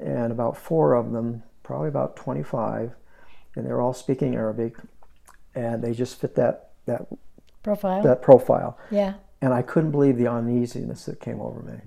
[0.00, 2.92] and about four of them, probably about 25,
[3.56, 4.76] and they were all speaking Arabic,
[5.54, 7.06] and they just fit that that
[7.62, 8.02] Profile.
[8.02, 8.78] that profile.
[8.90, 9.14] yeah.
[9.40, 11.78] And I couldn't believe the uneasiness that came over me.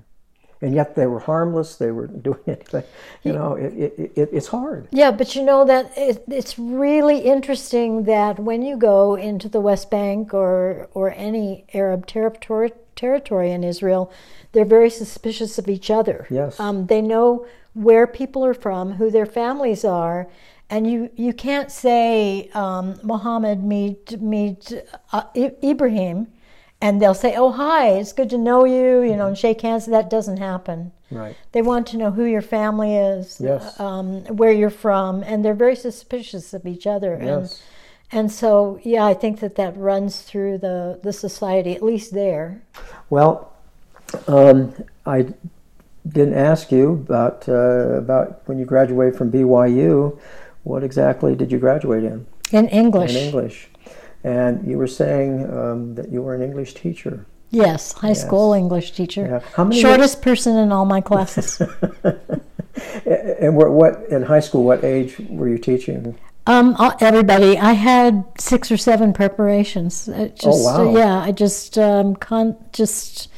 [0.62, 1.76] And yet they were harmless.
[1.76, 2.84] They were doing anything.
[3.24, 4.88] You know, it, it, it, it's hard.
[4.92, 9.60] Yeah, but you know that it, it's really interesting that when you go into the
[9.62, 14.12] West Bank or or any Arab territory territory in Israel,
[14.52, 16.26] they're very suspicious of each other.
[16.30, 16.60] Yes.
[16.60, 20.28] um, they know where people are from, who their families are,
[20.70, 24.74] and you you can't say um, Muhammad meet meet
[25.14, 26.28] uh, I- Ibrahim,
[26.82, 29.86] and they'll say, "Oh hi, it's good to know you," you know, and shake hands.
[29.86, 30.92] That doesn't happen.
[31.12, 31.36] Right.
[31.54, 33.80] They want to know who your family is, Yes.
[33.80, 37.14] um, where you're from, and they're very suspicious of each other.
[37.14, 37.62] And Yes.
[38.12, 42.62] and so, yeah, I think that that runs through the the society, at least there.
[43.10, 43.52] Well,
[44.28, 44.74] um,
[45.06, 45.28] I
[46.08, 50.18] didn't ask you about uh, about when you graduated from BYU.
[50.64, 52.26] What exactly did you graduate in?
[52.52, 53.70] In English, In English.
[54.28, 57.26] And you were saying um, that you were an English teacher.
[57.50, 58.22] Yes, high Yes.
[58.26, 59.26] school English teacher.
[59.32, 59.40] Yeah.
[59.56, 61.62] How many Shortest person in all my classes.
[63.42, 64.64] And what, what in high school?
[64.64, 66.16] What age were you teaching?
[66.46, 67.58] um, everybody.
[67.58, 70.08] I had six or seven preparations.
[70.08, 70.98] It just, Oh, wow.
[70.98, 73.30] yeah, I just um, con- just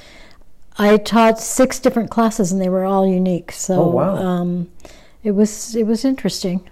[0.78, 3.52] I taught six different classes, and they were all unique.
[3.52, 4.16] So Oh, wow.
[4.16, 4.70] um,
[5.24, 6.70] it was it was interesting.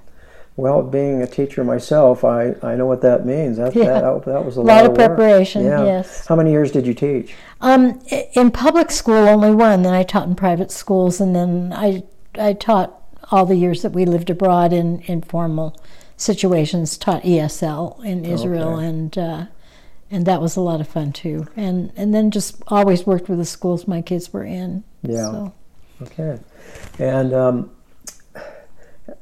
[0.58, 3.58] Well, being a teacher myself, I, I know what that means.
[3.58, 4.02] That, Yeah.
[4.02, 5.86] that, that was a A lot, lot of preparation, Yeah.
[5.86, 6.26] yes.
[6.26, 7.36] How many years did you teach?
[7.62, 8.02] Um,
[8.34, 9.84] in public school, only one.
[9.84, 12.04] Then I taught in private schools, and then I
[12.40, 13.00] I taught
[13.32, 15.80] all the years that we lived abroad in informal
[16.18, 16.98] situations.
[16.98, 18.86] Taught ESL in Israel, Okay.
[18.88, 19.46] and uh,
[20.10, 21.48] and that was a lot of fun too.
[21.56, 24.84] And and then just always worked with the schools my kids were in.
[25.04, 25.32] Yeah.
[25.32, 25.54] So,
[26.02, 26.40] Okay.
[27.00, 27.72] And um,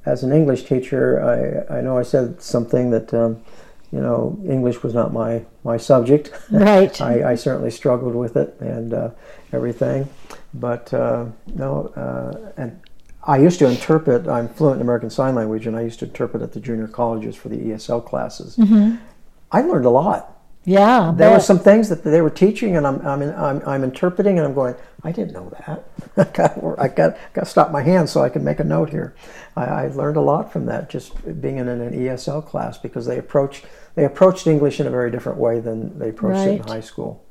[0.05, 3.41] as an English teacher, I, I know I said something that, um,
[3.91, 6.31] you know, English was not my, my subject.
[6.51, 6.99] right.
[7.09, 9.09] I, I certainly struggled with it and uh,
[9.51, 10.09] everything.
[10.53, 12.79] But uh, no, uh, and
[13.23, 16.43] I used to interpret, I'm fluent in American Sign Language, and I used to interpret
[16.43, 18.55] at the junior colleges for the ESL classes.
[19.51, 20.34] I learned a lot.
[20.65, 21.13] Yeah.
[21.15, 24.47] There were some things that they were teaching, and I'm I'm, I'm, I'm interpreting, and
[24.47, 24.75] I'm going.
[25.03, 25.87] I didn't know that.
[26.17, 28.89] I got I got got to stop my hand so I can make a note
[28.89, 29.15] here.
[29.55, 33.19] I, I learned a lot from that just being in an ESL class because they
[33.19, 36.81] approached they approached English in a very different way than they approached it in high
[36.81, 37.23] school.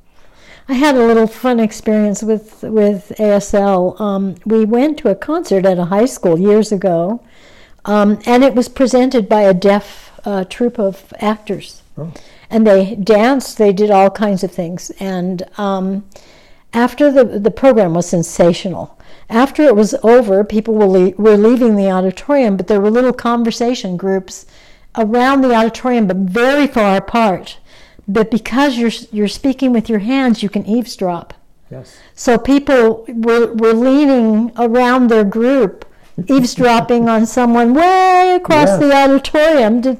[0.69, 4.01] I had a little fun experience with with ASL.
[4.01, 7.21] Um, we went to a concert at a high school years ago,
[7.85, 12.13] um, and it was presented by a deaf uh, troupe of actors, Oh.
[12.51, 13.59] And they danced.
[13.59, 16.05] They did all kinds of things, and um,
[16.73, 18.99] after the the program was sensational.
[19.31, 23.13] After it was over, people were, le- were leaving the auditorium, but there were little
[23.15, 24.45] conversation groups
[24.97, 27.57] around the auditorium, but very far apart.
[28.07, 31.33] But because you're you're speaking with your hands, you can eavesdrop.
[31.71, 31.97] Yes.
[32.15, 35.87] So people were, were leaning around their group,
[36.29, 38.79] eavesdropping on someone way across Yes.
[38.81, 39.97] the auditorium to,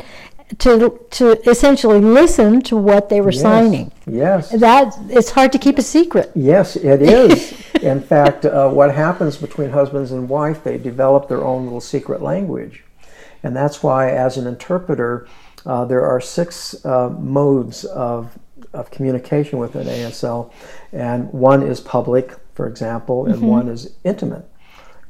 [0.59, 3.43] to to essentially listen to what they were Yes.
[3.43, 3.93] signing.
[4.07, 4.51] Yes.
[4.51, 6.31] That it's hard to keep a secret.
[6.35, 7.53] Yes, it is.
[7.83, 12.23] In fact, uh, what happens between husbands and wife, they develop their own little secret
[12.23, 12.85] language.
[13.43, 15.27] And that's why, as an interpreter,
[15.67, 18.39] uh, there are six uh, modes of,
[18.73, 20.51] of communication within ASL.
[20.93, 24.49] And one is public, for example, and one is intimate.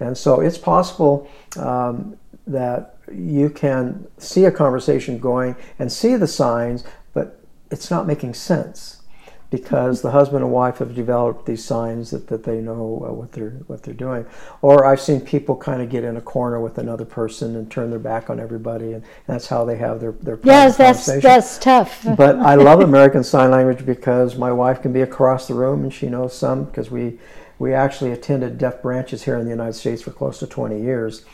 [0.01, 2.16] And so it's possible um,
[2.49, 7.40] that you can see a conversation going and see the signs, but
[7.71, 9.03] it's not making sense
[9.51, 13.31] because the husband and wife have developed these signs that, that they know uh, what
[13.31, 14.27] they're what they're doing.
[14.62, 17.90] Or I've seen people kind of get in a corner with another person and turn
[17.90, 22.05] their back on everybody, and that's how they have their their Yes, that's that's tough.
[22.17, 25.95] But I love American Sign Language because my wife can be across the room and
[25.95, 27.19] she knows some because we
[27.59, 31.25] we actually attended deaf branches here in the United States for close to 20 years.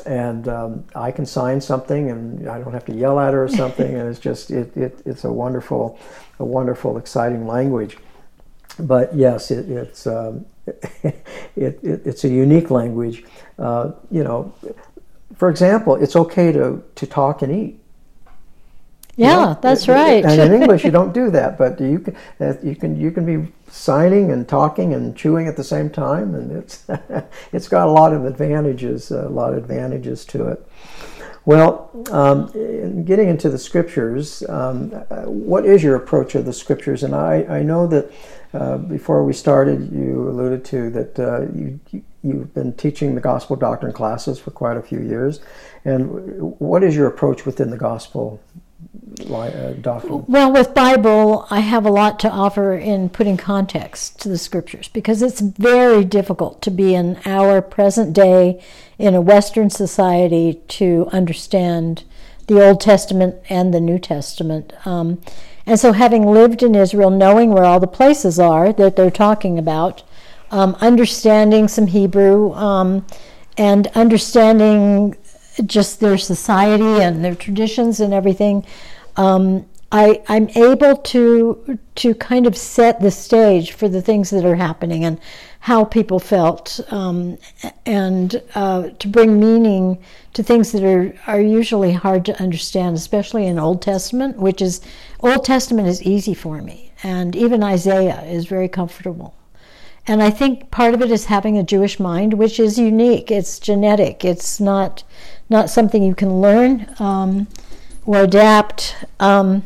[0.00, 3.48] And um, I can sign something, and I don't have to yell at her or
[3.48, 3.94] something.
[3.94, 5.98] and it's just it, it it's a wonderful,
[6.38, 7.96] a wonderful, exciting language.
[8.78, 11.24] But yes, it, it's um, it,
[11.56, 13.24] it, it's a unique language.
[13.58, 14.52] Uh, you know,
[15.36, 17.80] for example, it's okay to to talk and eat.
[19.16, 20.24] Yeah, don't- that's uh, right.
[20.24, 23.24] And in English, you don't do that, but you can uh, you can you can
[23.24, 26.84] be signing and talking and chewing at the same time, and it's
[27.52, 30.66] it's got a lot of advantages, a lot of advantages to it.
[31.44, 34.90] Well, um, in getting into the scriptures, um,
[35.26, 37.04] what is your approach of the scriptures?
[37.04, 38.10] And I, I know that
[38.52, 43.20] uh, before we started, you alluded to that uh, you, you- you've been teaching the
[43.20, 45.38] gospel doctrine classes for quite a few years.
[45.84, 48.40] And what is your approach within the gospel
[49.20, 50.24] uh, doctrine?
[50.26, 54.88] Well, with Bible, I have a lot to offer in putting context to the scriptures
[54.88, 58.62] because it's very difficult to be in our present day
[58.98, 62.04] in a Western society to understand
[62.46, 64.72] the Old Testament and the New Testament.
[64.86, 65.20] Um,
[65.66, 69.58] and so, having lived in Israel, knowing where all the places are that they're talking
[69.58, 70.04] about,
[70.50, 73.04] um, understanding some Hebrew, um,
[73.58, 75.16] and understanding
[75.64, 78.64] just their society and their traditions and everything,
[79.16, 84.44] um, I, I'm able to to kind of set the stage for the things that
[84.44, 85.18] are happening and
[85.60, 87.38] how people felt, um,
[87.86, 89.98] and uh, to bring meaning
[90.34, 94.80] to things that are, are usually hard to understand, especially in Old Testament, which is
[95.20, 99.34] Old Testament is easy for me, and even Isaiah is very comfortable.
[100.08, 103.30] And I think part of it is having a Jewish mind, which is unique.
[103.30, 104.24] It's genetic.
[104.24, 105.02] It's not
[105.48, 107.46] not something you can learn um,
[108.06, 108.96] or adapt.
[109.20, 109.64] Um,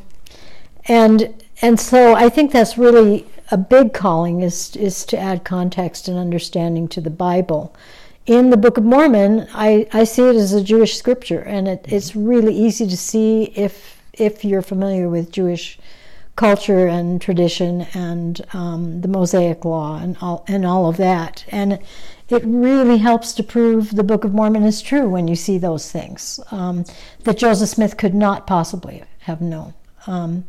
[0.86, 6.08] and and so I think that's really a big calling is is to add context
[6.08, 7.74] and understanding to the Bible.
[8.26, 11.84] In the Book of Mormon, I, I see it as a Jewish scripture, and it,
[11.88, 15.78] it's really easy to see if if you're familiar with Jewish
[16.36, 21.44] culture and tradition and um, the Mosaic Law and all and all of that.
[21.48, 21.78] And
[22.30, 25.90] it really helps to prove the Book of Mormon is true when you see those
[25.90, 26.84] things um,
[27.24, 29.74] that Joseph Smith could not possibly have known.
[30.06, 30.44] Um,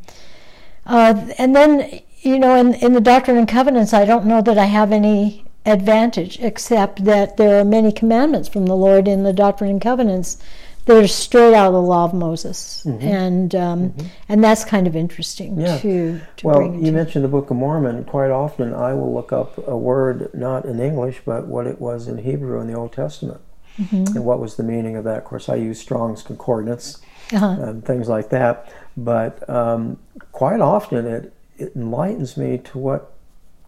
[0.86, 4.58] uh, and then, you know, in, in the Doctrine and Covenants, I don't know that
[4.58, 9.34] I have any advantage except that there are many commandments from the Lord in the
[9.34, 10.38] Doctrine and Covenants
[10.86, 13.08] that are straight out of the Law of Moses, mm-hmm.
[13.08, 14.08] and um, mm-hmm.
[14.30, 15.78] and that's kind of interesting yeah.
[15.80, 16.92] to, to well, you to.
[16.92, 18.04] mentioned the Book of Mormon.
[18.06, 22.08] Quite often, I will look up a word not in English, but what it was
[22.08, 23.42] in Hebrew in the Old Testament,
[23.78, 24.16] mm-hmm.
[24.16, 25.20] and what was the meaning of that.
[25.20, 27.02] Of course, I use Strong's Concordance
[27.32, 27.58] uh-huh.
[27.60, 28.74] and things like that.
[28.98, 30.00] But um,
[30.32, 33.14] quite often, it it enlightens me to what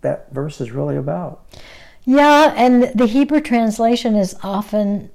[0.02, 1.46] that verse is really about.
[2.06, 5.10] Yeah, and the Hebrew translation is often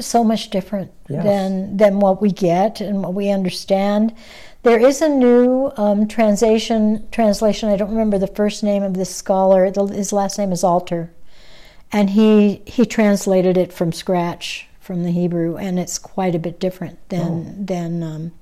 [0.00, 1.24] so much different yes.
[1.24, 4.14] than than what we get and what we understand.
[4.62, 7.08] There is a new um, translation.
[7.10, 7.68] Translation.
[7.68, 9.64] I don't remember the first name of this scholar.
[9.64, 11.12] His last name is Alter,
[11.90, 16.60] and he he translated it from scratch from the Hebrew, and it's quite a bit
[16.60, 17.64] different than oh.
[17.64, 18.32] than um,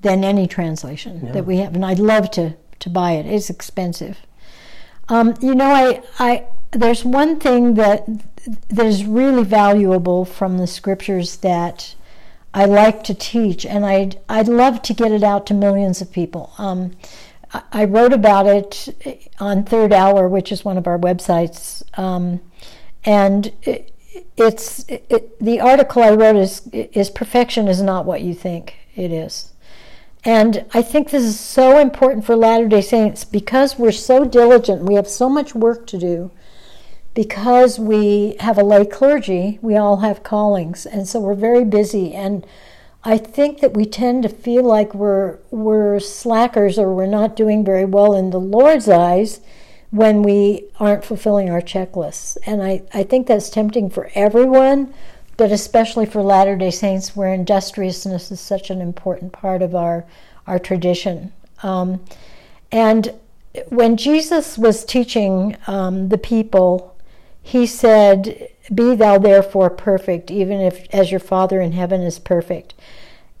[0.00, 1.32] than any translation yeah.
[1.32, 1.74] that we have.
[1.74, 3.26] And I'd love to to buy it.
[3.26, 4.18] It's expensive.
[5.08, 8.06] Um, you know, I I there's one thing that
[8.68, 11.94] that is really valuable from the scriptures that
[12.52, 16.12] I like to teach, and I'd I'd love to get it out to millions of
[16.12, 16.52] people.
[16.58, 16.92] Um,
[17.72, 22.40] I wrote about it on Third Hour, which is one of our websites, um,
[23.04, 23.92] and it,
[24.36, 29.10] it's it, the article I wrote is is perfection is not what you think it
[29.12, 29.52] is.
[30.26, 34.82] And I think this is so important for Latter day Saints because we're so diligent,
[34.82, 36.30] we have so much work to do
[37.14, 42.12] because we have a lay clergy, we all have callings, and so we're very busy.
[42.12, 42.44] And
[43.04, 47.64] I think that we tend to feel like we're we're slackers or we're not doing
[47.64, 49.40] very well in the Lord's eyes
[49.90, 52.36] when we aren't fulfilling our checklists.
[52.44, 54.92] And I, I think that's tempting for everyone,
[55.36, 60.04] but especially for Latter day Saints, where industriousness is such an important part of our,
[60.48, 61.32] our tradition.
[61.62, 62.04] Um,
[62.72, 63.14] and
[63.68, 66.93] when Jesus was teaching um, the people
[67.46, 72.72] he said, Be thou therefore perfect, even if as your Father in heaven is perfect.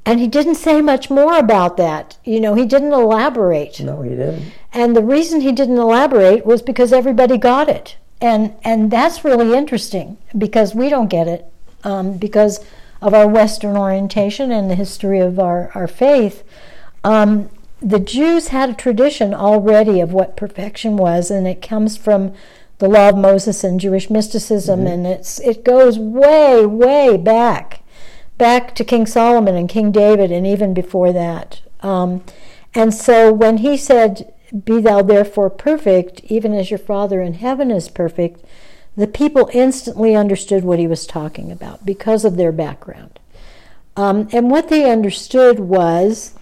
[0.04, 2.18] And he didn't say much more about that.
[2.22, 3.80] You know, he didn't elaborate.
[3.80, 4.52] No, he didn't.
[4.74, 7.96] And the reason he didn't elaborate was because everybody got it.
[8.20, 11.46] And, and that's really interesting because we don't get it
[11.82, 12.62] um, because
[13.00, 16.44] of our Western orientation and the history of our, our faith.
[17.04, 17.48] Um,
[17.80, 22.34] the Jews had a tradition already of what perfection was, and it comes from
[22.78, 24.88] the law of Moses and Jewish mysticism, mm-hmm.
[24.88, 27.82] and it's it goes way, way back,
[28.38, 31.60] back to King Solomon and King David, and even before that.
[31.80, 32.24] Um,
[32.74, 34.32] and so when he said,
[34.64, 38.44] "Be thou therefore perfect, even as your Father in heaven is perfect,"
[38.96, 43.18] the people instantly understood what he was talking about because of their background.
[43.96, 46.34] Um, and what they understood was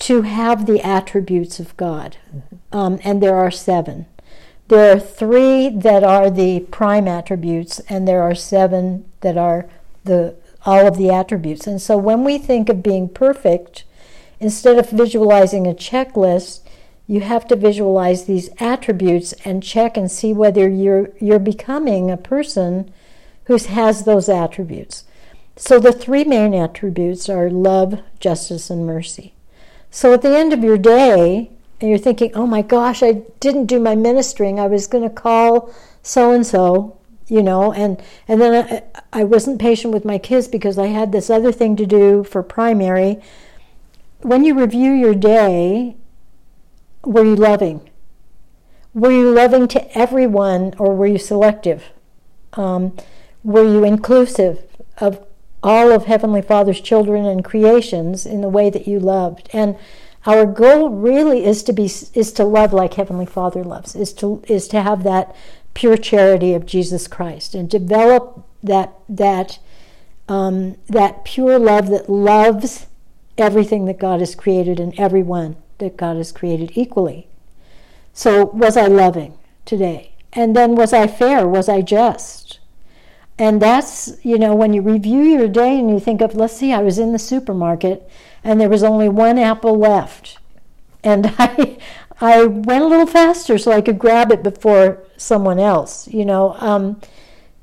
[0.00, 2.78] to have the attributes of God, mm-hmm.
[2.78, 4.06] um, and there are seven.
[4.68, 9.66] There are three that are the prime attributes, and there are seven that are
[10.04, 11.66] the all of the attributes.
[11.66, 13.84] And so when we think of being perfect,
[14.40, 16.60] instead of visualizing a checklist,
[17.06, 22.18] you have to visualize these attributes and check and see whether you're you're becoming a
[22.18, 22.92] person
[23.44, 25.04] who has those attributes.
[25.56, 29.32] So the three main attributes are love, justice, and mercy.
[29.90, 31.50] So at the end of your day,
[31.80, 34.58] and you're thinking, oh my gosh, I didn't do my ministering.
[34.58, 35.72] I was going to call
[36.02, 36.98] so and so,
[37.28, 41.12] you know, and and then I, I wasn't patient with my kids because I had
[41.12, 43.20] this other thing to do for primary.
[44.22, 45.96] When you review your day,
[47.04, 47.88] were you loving?
[48.94, 51.84] Were you loving to everyone, or were you selective?
[52.54, 52.96] Um,
[53.44, 54.64] were you inclusive
[54.96, 55.24] of
[55.62, 59.48] all of Heavenly Father's children and creations in the way that you loved?
[59.52, 59.76] And
[60.26, 64.42] our goal really is to be is to love like Heavenly Father loves, is to
[64.48, 65.34] is to have that
[65.74, 69.58] pure charity of Jesus Christ and develop that that
[70.28, 72.86] um, that pure love that loves
[73.38, 77.28] everything that God has created and everyone that God has created equally.
[78.12, 80.12] So was I loving today?
[80.32, 81.46] And then was I fair?
[81.48, 82.58] Was I just?
[83.38, 86.72] And that's, you know, when you review your day and you think of, let's see,
[86.72, 88.10] I was in the supermarket
[88.44, 90.38] and there was only one apple left.
[91.04, 91.78] and I
[92.20, 96.08] I went a little faster so I could grab it before someone else.
[96.08, 97.00] You know, um,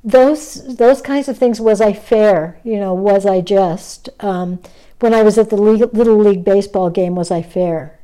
[0.03, 1.59] those those kinds of things.
[1.59, 2.59] Was I fair?
[2.63, 4.09] You know, was I just?
[4.21, 4.59] Um,
[4.99, 7.99] when I was at the league, little league baseball game, was I fair?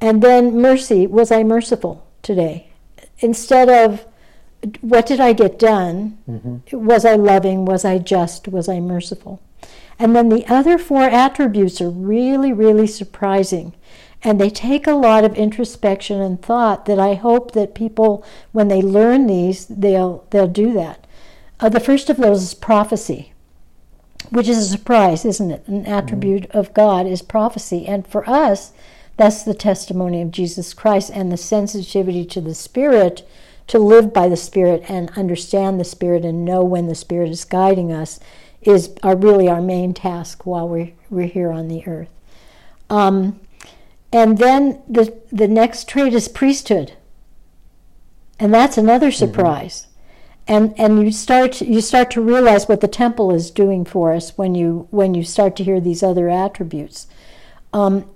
[0.00, 1.06] And then mercy.
[1.06, 2.68] Was I merciful today?
[3.20, 4.06] Instead of
[4.80, 6.18] what did I get done?
[6.28, 6.84] Mm-hmm.
[6.84, 7.64] Was I loving?
[7.64, 8.48] Was I just?
[8.48, 9.40] Was I merciful?
[10.00, 13.74] And then the other four attributes are really, really surprising.
[14.22, 18.68] And they take a lot of introspection and thought that I hope that people, when
[18.68, 21.06] they learn these, they'll, they'll do that.
[21.60, 23.34] Uh, the first of those is prophecy,
[24.30, 25.68] which is a surprise, isn't it?
[25.68, 26.58] An attribute mm-hmm.
[26.58, 27.86] of God is prophecy.
[27.86, 28.72] And for us,
[29.18, 33.28] that's the testimony of Jesus Christ and the sensitivity to the Spirit
[33.66, 37.44] to live by the Spirit and understand the Spirit and know when the Spirit is
[37.44, 38.18] guiding us
[38.62, 42.10] is are really our main task while we're, we're here on the earth.
[42.88, 43.40] Um,
[44.12, 46.92] and then the, the next trait is priesthood.
[48.38, 49.18] And that's another mm-hmm.
[49.18, 49.82] surprise.
[49.82, 49.86] Mm-hmm.
[50.48, 54.36] And, and you start you start to realize what the temple is doing for us
[54.36, 57.06] when you when you start to hear these other attributes.
[57.72, 58.10] Um,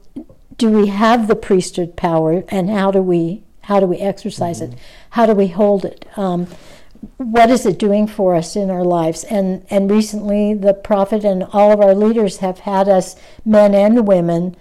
[0.57, 4.72] do we have the priesthood power, and how do we how do we exercise mm-hmm.
[4.72, 4.78] it?
[5.11, 6.07] How do we hold it?
[6.16, 6.49] Um,
[7.16, 9.24] what is it doing for us in our lives?
[9.24, 14.07] And and recently, the prophet and all of our leaders have had us, men and
[14.07, 14.57] women,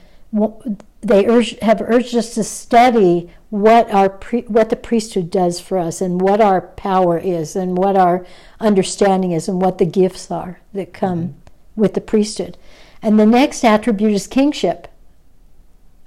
[1.01, 5.77] they urge, have urged us to study what our pre, what the priesthood does for
[5.77, 8.25] us, and what our power is, and what our
[8.59, 11.81] understanding is, and what the gifts are that come mm-hmm.
[11.81, 12.57] with the priesthood.
[13.01, 14.87] And the next attribute is kingship.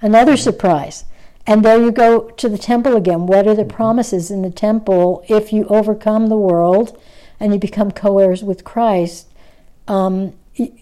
[0.01, 0.41] Another mm-hmm.
[0.41, 1.05] surprise.
[1.47, 3.25] And there you go to the temple again.
[3.25, 3.75] What are the mm-hmm.
[3.75, 7.01] promises in the temple if you overcome the world
[7.39, 9.27] and you become co heirs with Christ?
[9.87, 10.33] Um,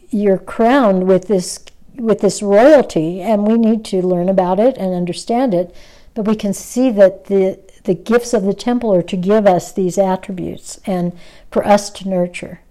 [0.10, 1.64] you're crowned with this
[1.98, 5.74] with this royalty, and we need to learn about it and understand it.
[6.14, 9.72] But we can see that the the gifts of the temple are to give us
[9.72, 11.14] these attributes and
[11.52, 12.62] for us to nurture.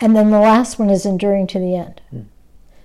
[0.00, 2.00] And then the last one is enduring to the end.
[2.12, 2.24] Mm.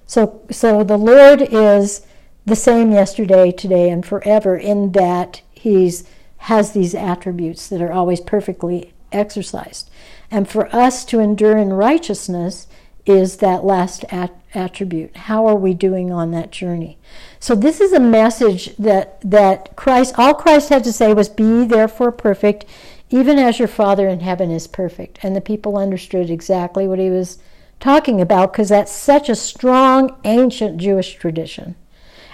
[0.05, 2.05] So so the Lord is
[2.49, 6.03] the same yesterday, today, and forever in that he's
[6.43, 9.89] has these attributes that are always perfectly exercised.
[10.31, 12.67] And for us to endure in righteousness
[13.05, 15.15] is that last at- attribute.
[15.15, 16.97] How are we doing on that journey?
[17.39, 21.65] So this is a message that that Christ all Christ had to say was be
[21.65, 22.65] therefore perfect
[23.09, 25.19] even as your father in heaven is perfect.
[25.23, 27.39] And the people understood exactly what he was
[27.79, 31.75] talking about because that's such a strong ancient Jewish tradition.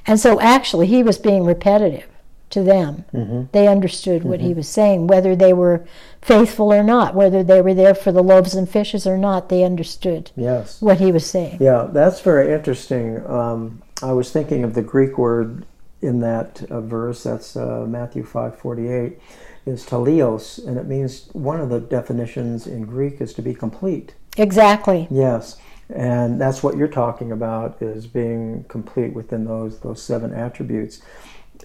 [0.07, 2.07] And so actually, he was being repetitive
[2.51, 3.05] to them.
[3.13, 3.43] Mm-hmm.
[3.51, 4.47] They understood what mm-hmm.
[4.47, 5.85] he was saying, whether they were
[6.21, 9.63] faithful or not, whether they were there for the loaves and fishes or not, they
[9.63, 10.81] understood yes.
[10.81, 11.57] what he was saying.
[11.59, 13.25] Yeah, that's very interesting.
[13.27, 15.65] Um, I was thinking of the Greek word
[16.01, 19.19] in that uh, verse, that's uh, Matthew 5.48,
[19.65, 24.13] is teleios, and it means one of the definitions in Greek is to be complete.
[24.37, 25.07] Exactly.
[25.09, 25.57] Yes
[25.93, 31.01] and that's what you're talking about is being complete within those those seven attributes.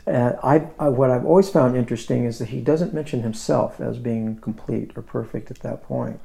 [0.06, 3.98] And I, I, what I've always found interesting is that he doesn't mention himself as
[3.98, 6.20] being complete or perfect at that point.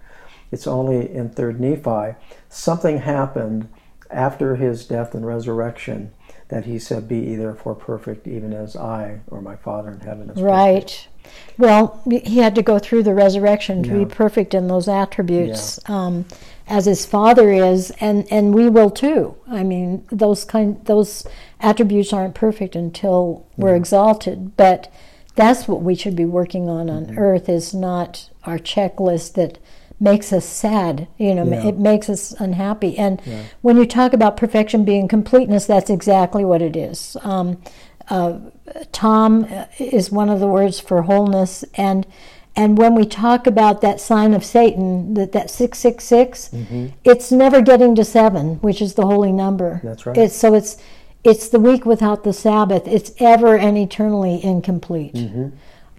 [0.51, 2.15] It's only in Third Nephi
[2.49, 3.69] something happened
[4.11, 6.11] after his death and resurrection
[6.49, 10.29] that he said, "Be ye therefore perfect, even as I or my Father in heaven
[10.29, 10.83] is." Right.
[10.83, 11.09] Perfect.
[11.57, 14.03] Well, he had to go through the resurrection to yeah.
[14.03, 15.79] be perfect in those attributes.
[15.87, 15.95] Yeah.
[15.95, 16.25] Um,
[16.67, 19.35] as his father is, and, and we will too.
[19.47, 21.27] I mean, those kind those
[21.59, 23.77] attributes aren't perfect until we're mm-hmm.
[23.77, 24.91] exalted, but
[25.35, 27.19] that's what we should be working on on mm-hmm.
[27.19, 29.59] earth is not our checklist that
[29.99, 31.67] makes us sad you know yeah.
[31.67, 33.43] it makes us unhappy and yeah.
[33.61, 37.61] when you talk about perfection being completeness that's exactly what it is um,
[38.09, 38.37] uh,
[38.91, 39.45] tom
[39.79, 42.05] is one of the words for wholeness and
[42.55, 46.87] and when we talk about that sign of Satan, that, that 666, mm-hmm.
[47.03, 49.81] it's never getting to seven, which is the holy number.
[49.83, 50.17] That's right.
[50.17, 50.77] It's, so it's,
[51.23, 52.87] it's the week without the Sabbath.
[52.87, 55.15] It's ever and eternally incomplete.
[55.15, 55.49] Mm-hmm.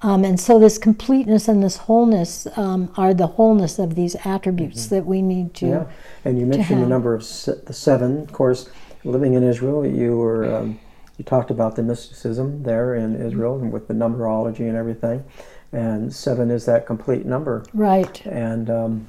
[0.03, 4.87] Um, and so this completeness and this wholeness um, are the wholeness of these attributes
[4.87, 4.95] mm-hmm.
[4.97, 5.67] that we need to.
[5.67, 5.87] Yeah,
[6.25, 8.21] and you mentioned the number of se- the seven.
[8.21, 8.69] Of course,
[9.05, 10.79] living in Israel, you were um,
[11.17, 15.25] you talked about the mysticism there in Israel and with the numerology and everything
[15.73, 17.65] and seven is that complete number.
[17.75, 18.25] Right.
[18.27, 19.09] And um,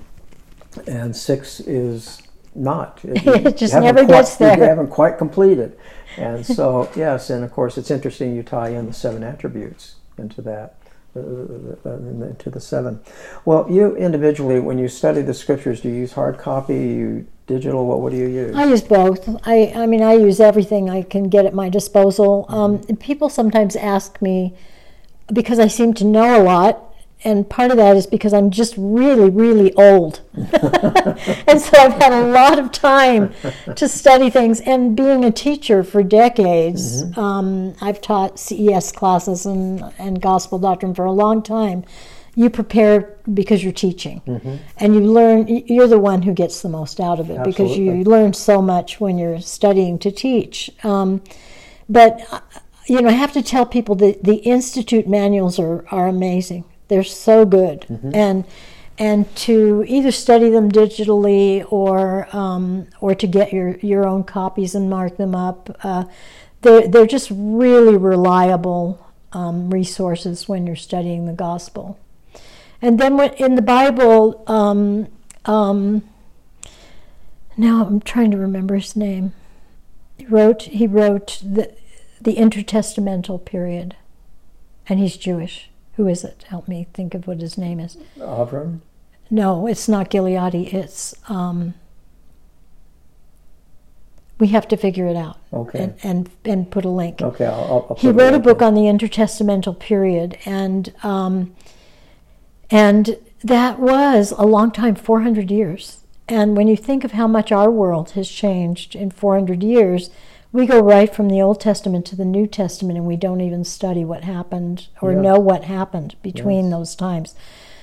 [0.87, 2.21] and six is
[2.55, 2.99] not.
[3.03, 4.57] It, it just never quite, gets there.
[4.57, 5.77] You haven't quite completed.
[6.17, 10.41] And so yes, and of course it's interesting you tie in the seven attributes into
[10.43, 10.75] that.
[11.15, 12.99] Uh, uh, uh, into the seven.
[13.43, 16.75] Well, you individually, when you study the scriptures, do you use hard copy?
[16.75, 17.87] You digital?
[17.87, 18.55] What, what do you use?
[18.55, 19.27] I use both.
[19.47, 22.45] I, I mean, I use everything I can get at my disposal.
[22.49, 24.53] Um, people sometimes ask me
[25.33, 26.86] because I seem to know a lot,
[27.23, 30.21] and part of that is because I'm just really, really old.
[30.35, 33.33] and so I've had a lot of time
[33.75, 34.61] to study things.
[34.61, 40.93] And being a teacher for decades, um, I've taught CES classes and, and gospel doctrine
[40.93, 41.85] for a long time.
[42.35, 44.21] You prepare because you're teaching,
[44.77, 45.47] and you learn.
[45.47, 48.99] You're the one who gets the most out of it because you learn so much
[48.99, 50.69] when you're studying to teach.
[50.83, 51.23] Um,
[51.89, 52.41] but uh,
[52.85, 56.65] you know, I have to tell people that the institute manuals are, are amazing.
[56.87, 58.45] They're so good, and
[58.97, 64.73] and to either study them digitally or um, or to get your, your own copies
[64.73, 65.77] and mark them up.
[65.83, 66.05] Uh,
[66.61, 71.99] they're they're just really reliable um, resources when you're studying the gospel.
[72.81, 75.07] And then when, in the Bible, um,
[75.45, 76.03] um,
[77.55, 79.33] now I'm trying to remember his name.
[80.17, 81.73] He wrote he wrote the
[82.19, 83.95] the intertestamental period,
[84.89, 85.69] and he's Jewish.
[85.97, 86.45] Who is it?
[86.47, 87.97] Help me think of what his name is.
[88.19, 88.81] Avram?
[89.31, 90.71] No, it's not Gileadi.
[90.73, 91.73] It's um,
[94.39, 95.79] we have to figure it out Okay.
[95.79, 97.21] and and, and put a link.
[97.21, 101.55] Okay, I'll, I'll, He wrote a book on the intertestamental period, and um,
[102.69, 106.01] and that was a long time, 400 years.
[106.29, 110.09] And when you think of how much our world has changed in 400 years,
[110.51, 113.63] we go right from the Old Testament to the New Testament, and we don't even
[113.63, 115.21] study what happened or Yeah.
[115.21, 116.71] know what happened between Yes.
[116.73, 117.35] those times.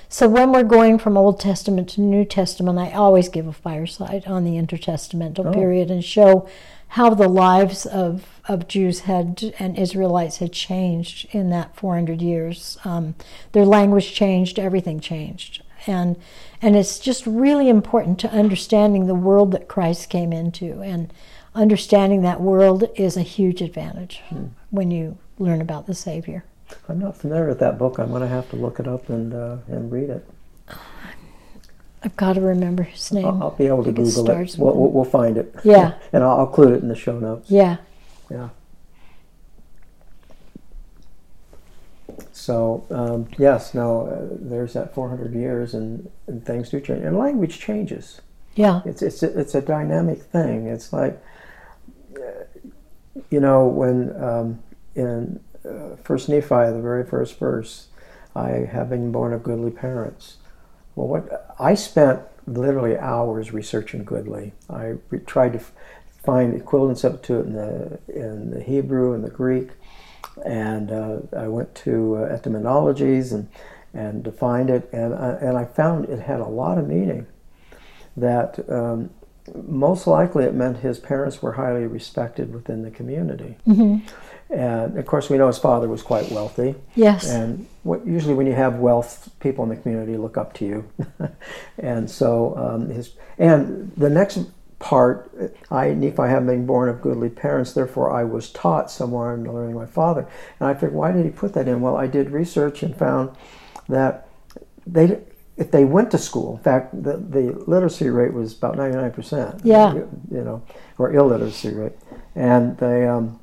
[0.09, 4.23] So when we're going from Old Testament to New Testament, I always give a fireside
[4.27, 5.51] on the intertestamental Oh.
[5.51, 6.45] period and show
[6.89, 12.77] how the lives of, of Jews had and Israelites had changed in that 400 years.
[12.85, 13.15] Um,
[13.51, 15.61] their language changed, everything changed.
[15.87, 16.15] And,
[16.61, 20.81] and it's just really important to understanding the world that Christ came into.
[20.81, 21.11] And
[21.55, 24.21] understanding that world is a huge advantage
[24.69, 26.43] when you learn about the Savior.
[26.89, 27.97] I'm not familiar with that book.
[27.97, 30.27] I'm going to have to look it up and uh, and read it.
[32.03, 33.25] I've got to remember his name.
[33.25, 34.55] I'll, I'll be able to think it Google it.
[34.59, 35.55] We'll, we'll, find it.
[35.63, 35.95] Yeah.
[36.13, 37.49] and I'll, I'll include it in the show notes.
[37.49, 37.77] Yeah.
[38.29, 38.49] Yeah.
[42.31, 47.17] So um, yes, now uh, there's that 400 years, and, and things do change, and
[47.17, 48.21] language changes.
[48.55, 48.81] Yeah.
[48.85, 50.67] It's it's a, it's a dynamic thing.
[50.67, 51.19] It's like,
[53.29, 54.63] you know, when um,
[54.95, 57.87] in uh, First Nephi, the very first verse,
[58.35, 60.37] I have been born of goodly parents.
[60.95, 64.53] Well, what I spent literally hours researching goodly.
[64.69, 65.71] I re- tried to f-
[66.23, 69.69] find equivalents up to it in the in the Hebrew and the Greek,
[70.45, 73.49] and uh, I went to uh, etymologies and
[73.93, 77.27] and defined it, and I, and I found it had a lot of meaning.
[78.17, 79.09] That um,
[79.53, 83.57] most likely it meant his parents were highly respected within the community,
[84.49, 86.75] and of course we know his father was quite wealthy.
[86.95, 87.29] Yes.
[87.29, 90.89] And what, usually, when you have wealth, people in the community look up to you.
[91.77, 94.39] and so, um, his and the next
[94.79, 95.31] part,
[95.71, 99.75] I Nephi have been born of goodly parents, therefore I was taught somewhere in learning
[99.75, 100.27] my father.
[100.59, 101.81] And I figured, why did he put that in?
[101.81, 103.35] Well, I did research and found
[103.89, 104.27] that
[104.85, 105.21] they,
[105.57, 109.11] if they went to school, in fact, the, the literacy rate was about ninety nine
[109.11, 109.61] percent.
[109.63, 109.93] Yeah.
[109.93, 110.63] You know,
[110.97, 111.93] or illiteracy rate,
[112.35, 113.07] and they.
[113.07, 113.39] Um,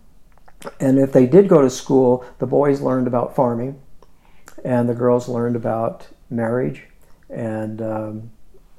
[0.78, 3.80] and if they did go to school, the boys learned about farming,
[4.64, 6.84] and the girls learned about marriage,
[7.30, 8.30] and um,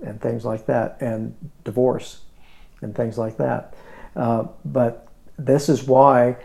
[0.06, 2.22] and things like that, and divorce,
[2.82, 3.74] and things like that.
[4.16, 5.08] Uh, but
[5.38, 6.38] this is why,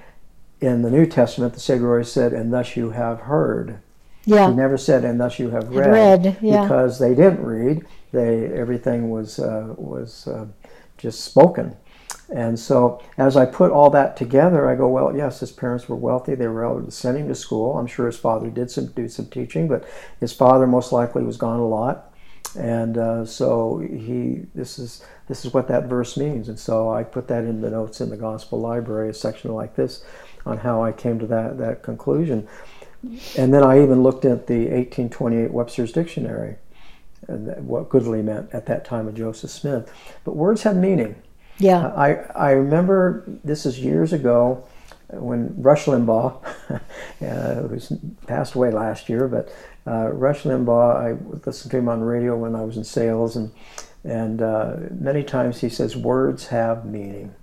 [0.61, 3.81] in the New Testament, the Savior said, "And thus you have heard."
[4.29, 4.51] Yeah.
[4.51, 6.63] He never said, "And thus you have read,", read, yeah.
[6.63, 7.85] because they didn't read.
[8.13, 10.47] They everything was uh, was uh,
[10.97, 11.77] just spoken.
[12.31, 15.97] And so, as I put all that together, I go, well, yes, his parents were
[15.97, 16.35] wealthy.
[16.35, 17.79] They were able to send him to school.
[17.79, 19.89] I'm sure his father did some do some teaching, but
[20.21, 22.13] his father most likely was gone a lot.
[22.59, 26.51] And uh, so he, this is this is what that verse means.
[26.51, 29.75] And so I put that in the notes in the gospel library, a section like
[29.75, 30.05] this,
[30.45, 32.47] on how I came to that that conclusion.
[33.37, 36.57] And then I even looked at the 1828 Webster's Dictionary
[37.29, 39.93] and what goodly meant at that time of Joseph Smith.
[40.25, 41.17] But words have meaning.
[41.59, 41.89] Yeah.
[41.89, 44.67] I, I remember this is years ago
[45.11, 46.43] when Rush Limbaugh,
[47.23, 47.93] uh, who's
[48.27, 49.53] passed away last year, but
[49.87, 53.51] uh, Rush Limbaugh, I listened to him on radio when I was in sales, and
[54.05, 57.35] and uh, many times he says words have meaning,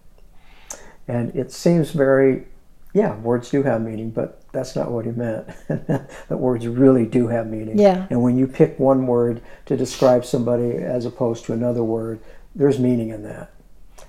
[1.07, 2.45] and it seems very,
[2.93, 5.47] yeah, words do have meaning, but that's not what he meant.
[5.67, 7.77] that words really do have meaning.
[7.77, 8.07] Yeah.
[8.09, 12.19] And when you pick one word to describe somebody as opposed to another word,
[12.55, 13.51] there's meaning in that.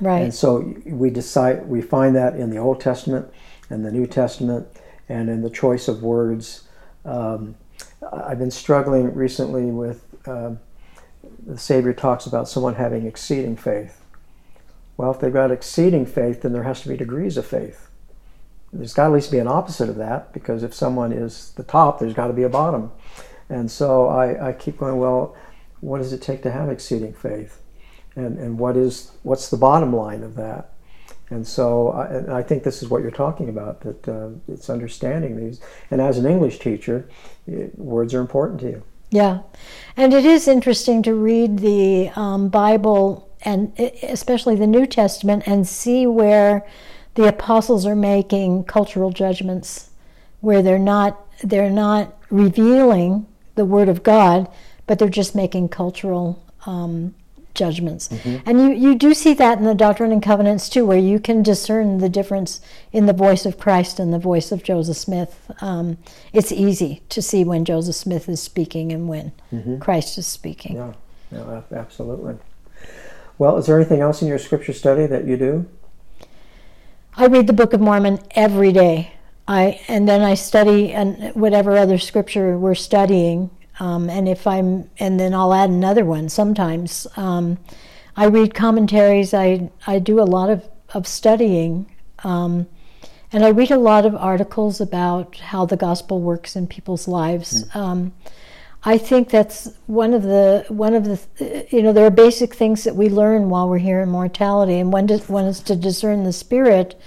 [0.01, 0.23] Right.
[0.23, 3.29] And so we decide we find that in the Old Testament
[3.69, 4.69] and the New Testament,
[5.09, 6.65] and in the choice of words.
[7.05, 7.57] Um,
[8.13, 10.59] I've been struggling recently with um,
[11.47, 14.03] the Savior talks about someone having exceeding faith.
[14.97, 17.86] Well, if they've got exceeding faith, then there has to be degrees of faith.
[18.73, 21.63] There's got to at least be an opposite of that, because if someone is the
[21.63, 22.93] top, there's got to be a bottom.
[23.49, 25.37] And so I, I keep going, well,
[25.81, 27.63] what does it take to have exceeding faith?
[28.17, 30.73] And, and what is what's the bottom line of that?
[31.29, 34.71] And so I, and I think this is what you're talking about, that uh, it's
[34.71, 35.61] understanding these.
[35.91, 37.09] And as an English teacher,
[37.47, 38.83] it, words are important to you.
[39.11, 39.41] Yeah.
[39.97, 45.69] And it is interesting to read the um, Bible and especially the New Testament and
[45.69, 46.67] see where
[47.17, 49.91] the apostles are making cultural judgments
[50.41, 54.49] where they're not they're not revealing the word of God,
[54.87, 57.15] but they're just making cultural um,
[57.55, 58.09] judgments.
[58.09, 58.49] Mm-hmm.
[58.49, 61.43] And you, you do see that in the Doctrine and Covenants too, where you can
[61.43, 62.61] discern the difference
[62.93, 65.51] in the voice of Christ and the voice of Joseph Smith.
[65.61, 65.99] Um,
[66.33, 69.79] it's easy to see when Joseph Smith is speaking and when mm-hmm.
[69.79, 70.77] Christ is speaking.
[70.77, 70.93] Yeah,
[71.33, 72.37] yeah, absolutely.
[73.39, 75.67] Well, is there anything else in your scripture study that you do?
[77.19, 79.15] I read the Book of Mormon every day.
[79.49, 83.51] I and then I study and whatever other scripture we're studying.
[83.79, 87.07] Um, and if I'm, and then I'll add another one sometimes.
[87.17, 87.59] Um,
[88.17, 89.33] I read commentaries.
[89.33, 91.91] I I do a lot of of studying,
[92.23, 92.67] um,
[93.33, 97.65] and I read a lot of articles about how the gospel works in people's lives.
[97.65, 97.77] Mm.
[98.87, 102.85] I think that's one of the one of the you know there are basic things
[102.85, 106.25] that we learn while we're here in mortality, and one, to, one is to discern
[106.25, 106.99] the spirit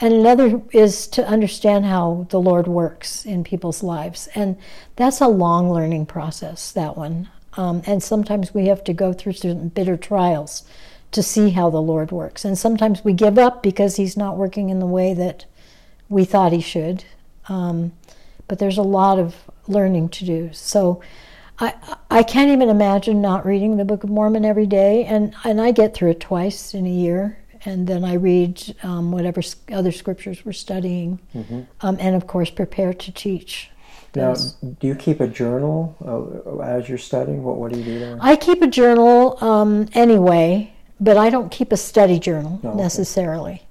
[0.00, 4.28] and another is to understand how the Lord works in people's lives.
[4.34, 4.56] And
[4.96, 7.28] that's a long learning process, that one.
[7.54, 10.62] Um, and sometimes we have to go through certain bitter trials
[11.10, 12.44] to see how the Lord works.
[12.44, 15.46] And sometimes we give up because He's not working in the way that
[16.08, 17.04] we thought He should.
[17.48, 17.92] Um,
[18.46, 19.34] but there's a lot of
[19.66, 20.50] learning to do.
[20.52, 21.02] So
[21.60, 21.74] I,
[22.10, 25.04] I can't even imagine not reading the Book of Mormon every day.
[25.04, 29.12] And, and I get through it twice in a year and then I read um,
[29.12, 29.40] whatever
[29.72, 31.62] other scriptures we're studying, mm-hmm.
[31.80, 33.70] um, and of course prepare to teach.
[34.14, 37.44] Now, do you keep a journal uh, as you're studying?
[37.44, 38.18] What What do you do there?
[38.20, 43.62] I keep a journal um, anyway, but I don't keep a study journal oh, necessarily.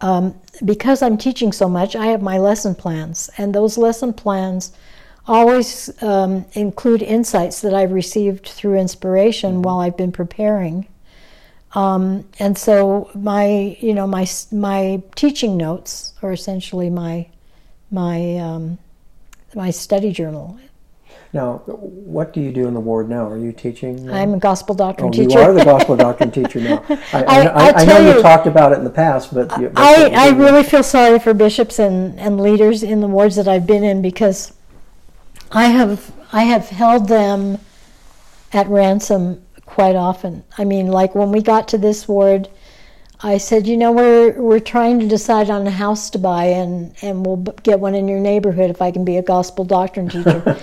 [0.00, 4.72] Um, because I'm teaching so much, I have my lesson plans, and those lesson plans
[5.26, 9.62] always um, include insights that I've received through inspiration mm-hmm.
[9.62, 10.86] while I've been preparing.
[11.74, 17.28] Um, and so my, you know, my my teaching notes are essentially my
[17.90, 18.78] my um,
[19.54, 20.58] my study journal.
[21.32, 23.28] Now, what do you do in the ward now?
[23.28, 24.10] Are you teaching?
[24.10, 25.38] I'm a gospel doctrine oh, teacher.
[25.38, 26.84] You are the gospel doctrine teacher now.
[26.88, 29.70] I, I, I, I know you, have talked about it in the past, but you,
[29.76, 33.64] I, I really feel sorry for bishops and, and leaders in the wards that I've
[33.64, 34.52] been in because
[35.52, 37.58] I have I have held them
[38.52, 40.44] at ransom quite often.
[40.58, 42.48] I mean, like when we got to this ward,
[43.22, 46.94] I said, you know, we're we're trying to decide on a house to buy, and
[47.02, 50.56] and we'll get one in your neighborhood if I can be a gospel doctrine teacher.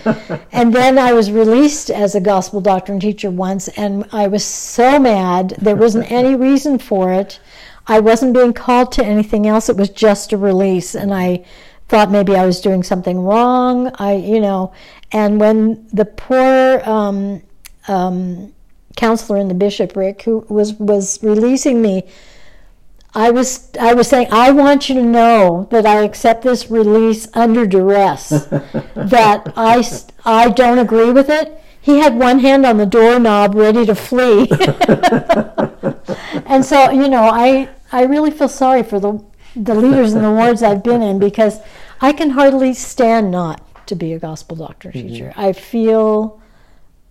[0.52, 5.00] and then I was released as a gospel doctrine teacher once, and I was so
[5.00, 5.56] mad.
[5.60, 7.40] There wasn't any reason for it.
[7.86, 9.70] I wasn't being called to anything else.
[9.70, 11.46] It was just a release, and I
[11.88, 13.92] thought maybe I was doing something wrong.
[13.96, 14.74] I, you know,
[15.12, 17.42] and when the poor um,
[17.88, 18.54] um,
[18.98, 22.04] counselor in the bishopric who was was releasing me
[23.14, 27.28] I was I was saying I want you to know that I accept this release
[27.34, 28.30] under duress
[28.96, 29.88] that I
[30.26, 34.48] I don't agree with it he had one hand on the doorknob ready to flee
[36.46, 39.24] and so you know I I really feel sorry for the
[39.58, 41.60] the leaders in the wards I've been in because
[42.02, 45.08] I can hardly stand not to be a gospel doctrine mm-hmm.
[45.08, 46.42] teacher I feel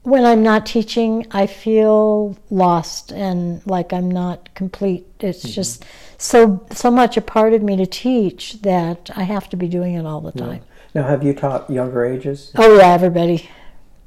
[0.07, 5.05] when I'm not teaching, I feel lost and like I'm not complete.
[5.19, 5.49] It's mm-hmm.
[5.49, 5.85] just
[6.17, 9.95] so so much a part of me to teach that I have to be doing
[9.95, 10.61] it all the time.
[10.95, 11.03] Yeah.
[11.03, 12.53] Now, have you taught younger ages?
[12.55, 13.51] Oh yeah, everybody.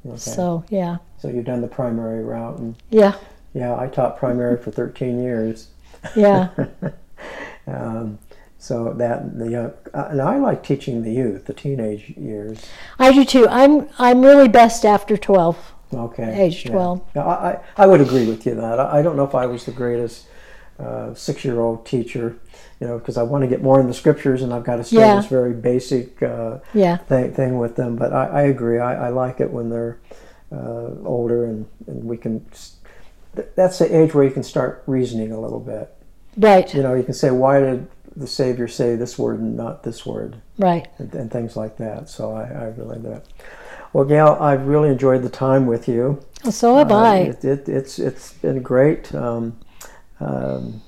[0.06, 0.16] Okay.
[0.16, 0.96] So yeah.
[1.18, 3.16] So you've done the primary route, and yeah,
[3.52, 3.78] yeah.
[3.78, 5.68] I taught primary for 13 years.
[6.16, 6.48] Yeah.
[7.66, 8.18] um,
[8.60, 12.62] so that the young, uh, and I like teaching the youth, the teenage years.
[12.98, 13.48] I do too.
[13.48, 15.74] I'm I'm really best after 12.
[15.92, 16.44] Okay.
[16.44, 17.00] Age 12.
[17.16, 17.26] Yeah.
[17.26, 18.78] I, I would agree with you that.
[18.78, 20.26] I, I don't know if I was the greatest
[20.78, 22.38] uh, six year old teacher,
[22.80, 24.84] you know, because I want to get more in the scriptures and I've got to
[24.84, 25.16] stay yeah.
[25.16, 26.98] this very basic uh, yeah.
[26.98, 27.96] thing, thing with them.
[27.96, 28.78] But I, I agree.
[28.78, 29.98] I, I like it when they're
[30.52, 32.44] uh, older and, and we can
[33.34, 35.92] th- that's the age where you can start reasoning a little bit.
[36.36, 36.72] Right.
[36.72, 37.88] You know, you can say, why did
[38.20, 40.36] the Savior say this word and not this word?
[40.58, 40.86] Right.
[40.98, 42.08] And, and things like that.
[42.08, 43.24] So I, I really that.
[43.92, 46.22] Well, Gale, I've really enjoyed the time with you.
[46.44, 47.16] Well, so have Uh, I.
[47.16, 49.12] It, it, it's it's been great.
[49.14, 49.58] Um,
[50.20, 50.82] um,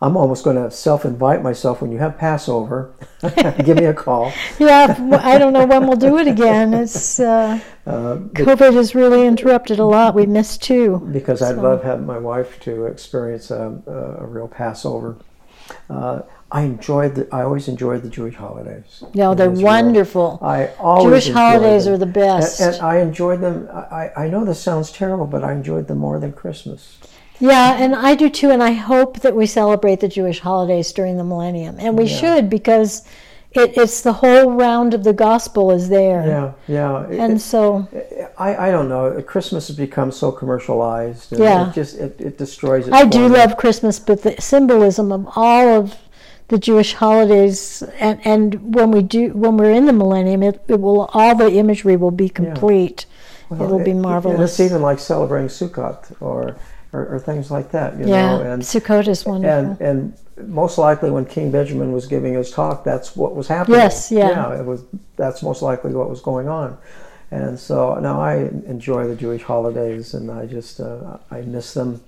[0.00, 2.92] I'm almost going to self-invite myself when you have Passover.
[3.64, 4.32] Give me a call.
[4.58, 6.74] Yeah, I don't know when we'll do it again.
[6.74, 10.14] It's uh, Uh, COVID has really interrupted a lot.
[10.14, 10.98] We missed two.
[11.12, 15.16] because I'd So- love having my wife to experience a, a, a real Passover.
[15.90, 16.22] Uh,
[16.54, 17.28] I enjoyed the.
[17.32, 19.02] I always enjoyed the Jewish holidays.
[19.14, 20.38] No, they're wonderful.
[20.42, 21.94] I always Jewish holidays them.
[21.94, 22.60] are the best.
[22.60, 23.68] And, and I enjoyed them.
[23.72, 26.98] I, I know this sounds terrible, but I enjoyed them more than Christmas.
[27.40, 28.50] Yeah, and I do too.
[28.50, 32.16] And I hope that we celebrate the Jewish holidays during the millennium, and we Yeah.
[32.20, 33.02] should because
[33.52, 36.24] it, it's the whole round of the gospel is there.
[36.26, 37.06] Yeah, yeah.
[37.08, 37.88] It- And so,
[38.38, 39.20] I, I don't know.
[39.22, 41.32] Christmas has become so commercialized.
[41.32, 41.68] And Yeah.
[41.70, 42.92] It just it, it destroys it.
[42.92, 45.96] I do love Christmas, but the symbolism of all of
[46.52, 50.78] the Jewish holidays, and, and when we do, when we're in the millennium, it, it
[50.78, 53.06] will all the imagery will be complete.
[53.48, 54.34] Well, It'll be marvelous.
[54.34, 56.56] And it's even like celebrating Sukkot or,
[56.92, 57.98] or, or things like that.
[57.98, 58.42] You yeah, know?
[58.42, 59.80] and, Sukkot is wonderful.
[59.80, 63.78] and and most likely when King Benjamin was giving his talk, that's what was happening.
[63.78, 64.54] Yes, yeah.
[64.58, 64.84] it was.
[65.16, 66.76] That's most likely what was going on.
[67.30, 68.34] And so now I
[68.66, 72.02] enjoy the Jewish holidays, and I just uh, I miss them.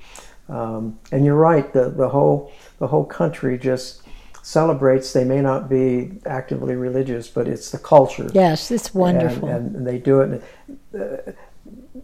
[0.51, 1.72] Um, and you're right.
[1.72, 4.03] The the whole the whole country just
[4.45, 5.12] celebrates.
[5.12, 8.30] They may not be actively religious, but it's the culture.
[8.34, 9.49] yes, it's wonderful.
[9.49, 10.42] And, and they do it.
[10.99, 11.32] Uh,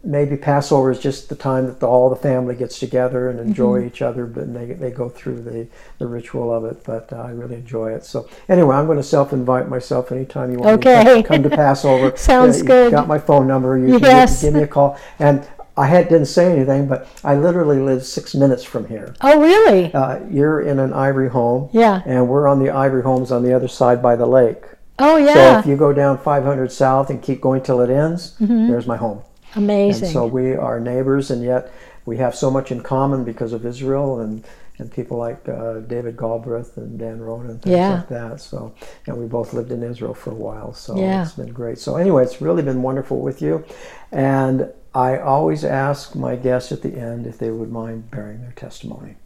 [0.03, 3.80] maybe Passover is just the time that the, all the family gets together and enjoy
[3.80, 3.86] Mm-hmm.
[3.88, 5.66] each other, but they, they go through the,
[5.99, 6.82] the ritual of it.
[6.82, 8.07] But uh, I really enjoy it.
[8.07, 11.20] So anyway, I'm going to self-invite myself anytime you want Okay.
[11.22, 12.16] to come to Passover.
[12.16, 12.91] Sounds you good.
[12.91, 13.76] Got my phone number.
[13.76, 14.41] You can Yes.
[14.41, 14.99] give, give me a call.
[15.18, 15.47] And
[15.81, 19.14] I had, didn't say anything, but I literally live six minutes from here.
[19.22, 19.93] oh, really?
[19.95, 22.03] Uh, you're in an ivory home, yeah.
[22.05, 24.62] and we're on the ivory homes on the other side by the lake.
[24.99, 25.33] Oh, yeah.
[25.33, 28.99] So if you go down 500 south and keep going till it ends, there's my
[28.99, 29.22] home.
[29.57, 30.05] Amazing.
[30.05, 31.72] And so we are neighbors, and yet
[32.05, 34.45] we have so much in common because of Israel and,
[34.81, 37.95] and people like uh, David Galbraith and Dan Rona and things Yeah.
[37.97, 38.41] like that.
[38.41, 38.72] So,
[39.07, 41.22] and we both lived in Israel for a while, so Yeah.
[41.22, 41.78] it's been great.
[41.78, 43.64] So anyway, it's really been wonderful with you,
[44.11, 48.53] and I always ask my guests at the end if they would mind bearing their
[48.53, 49.16] testimony.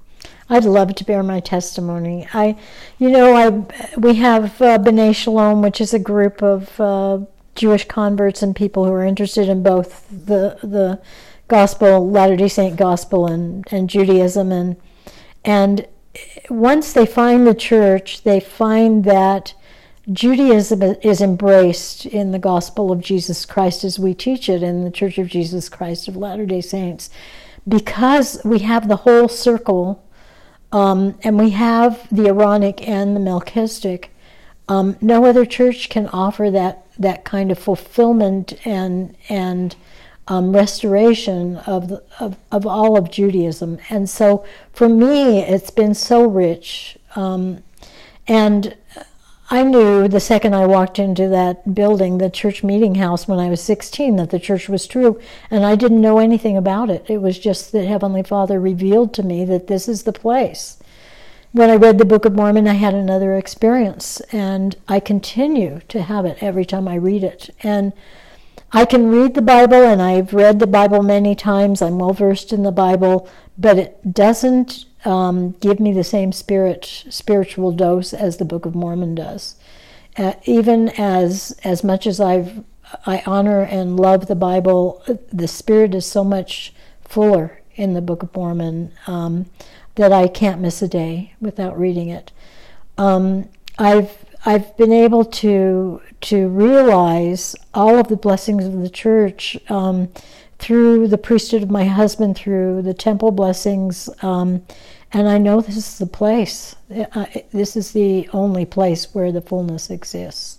[0.50, 2.28] I'd love to bear my testimony.
[2.34, 2.56] I,
[2.98, 7.20] you know, I we have uh, B'nai Shalom, which is a group of uh,
[7.54, 11.00] Jewish converts and people who are interested in both the the
[11.48, 14.76] gospel, Latter Day Saint gospel, and and Judaism, and
[15.44, 15.86] and
[16.48, 19.54] once they find the church, they find that
[20.12, 24.90] Judaism is embraced in the gospel of Jesus Christ as we teach it in the
[24.90, 27.08] Church of Jesus Christ of Latter Day Saints,
[27.66, 30.04] because we have the whole circle
[30.72, 34.10] um, and we have the Aaronic and the Melchizedek.
[34.68, 39.74] Um, no other church can offer that that kind of fulfillment and and
[40.28, 43.78] um, restoration of, the, of of all of Judaism.
[43.90, 46.96] And so, for me, it's been so rich.
[47.14, 47.62] Um,
[48.26, 48.76] and
[49.50, 53.50] I knew the second I walked into that building, the church meeting house, when I
[53.50, 55.20] was 16, that the church was true.
[55.50, 57.04] And I didn't know anything about it.
[57.08, 60.78] It was just that Heavenly Father revealed to me that this is the place.
[61.52, 66.02] When I read the Book of Mormon, I had another experience, and I continue to
[66.02, 67.50] have it every time I read it.
[67.62, 67.92] And
[68.74, 71.80] I can read the Bible, and I've read the Bible many times.
[71.80, 77.04] I'm well versed in the Bible, but it doesn't um, give me the same spirit
[77.08, 79.54] spiritual dose as the Book of Mormon does.
[80.16, 82.64] Uh, even as as much as I've
[83.06, 85.02] I honor and love the Bible,
[85.32, 89.46] the spirit is so much fuller in the Book of Mormon um,
[89.94, 92.32] that I can't miss a day without reading it.
[92.98, 93.48] Um,
[93.78, 100.10] I've I've been able to to realize all of the blessings of the church um,
[100.58, 104.64] through the priesthood of my husband, through the temple blessings, um,
[105.12, 106.76] and I know this is the place.
[106.90, 110.58] Uh, this is the only place where the fullness exists,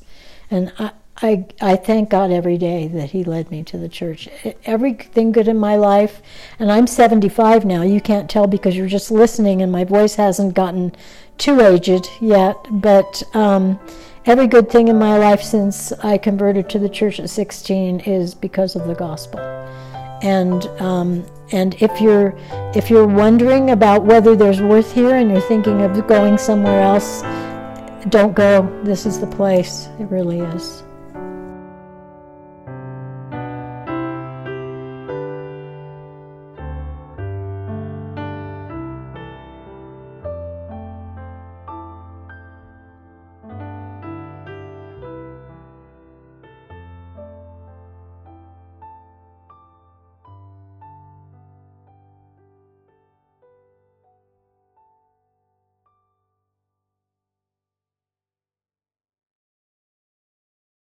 [0.49, 0.91] and I.
[1.21, 4.27] I, I thank God every day that He led me to the church.
[4.65, 6.21] Everything good in my life,
[6.59, 7.83] and I'm 75 now.
[7.83, 10.93] You can't tell because you're just listening, and my voice hasn't gotten
[11.37, 12.57] too aged yet.
[12.71, 13.79] But um,
[14.25, 18.33] every good thing in my life since I converted to the church at 16 is
[18.33, 19.39] because of the gospel.
[20.21, 22.33] And um, and if you're
[22.73, 27.21] if you're wondering about whether there's worth here, and you're thinking of going somewhere else,
[28.09, 28.67] don't go.
[28.83, 29.87] This is the place.
[29.99, 30.84] It really is.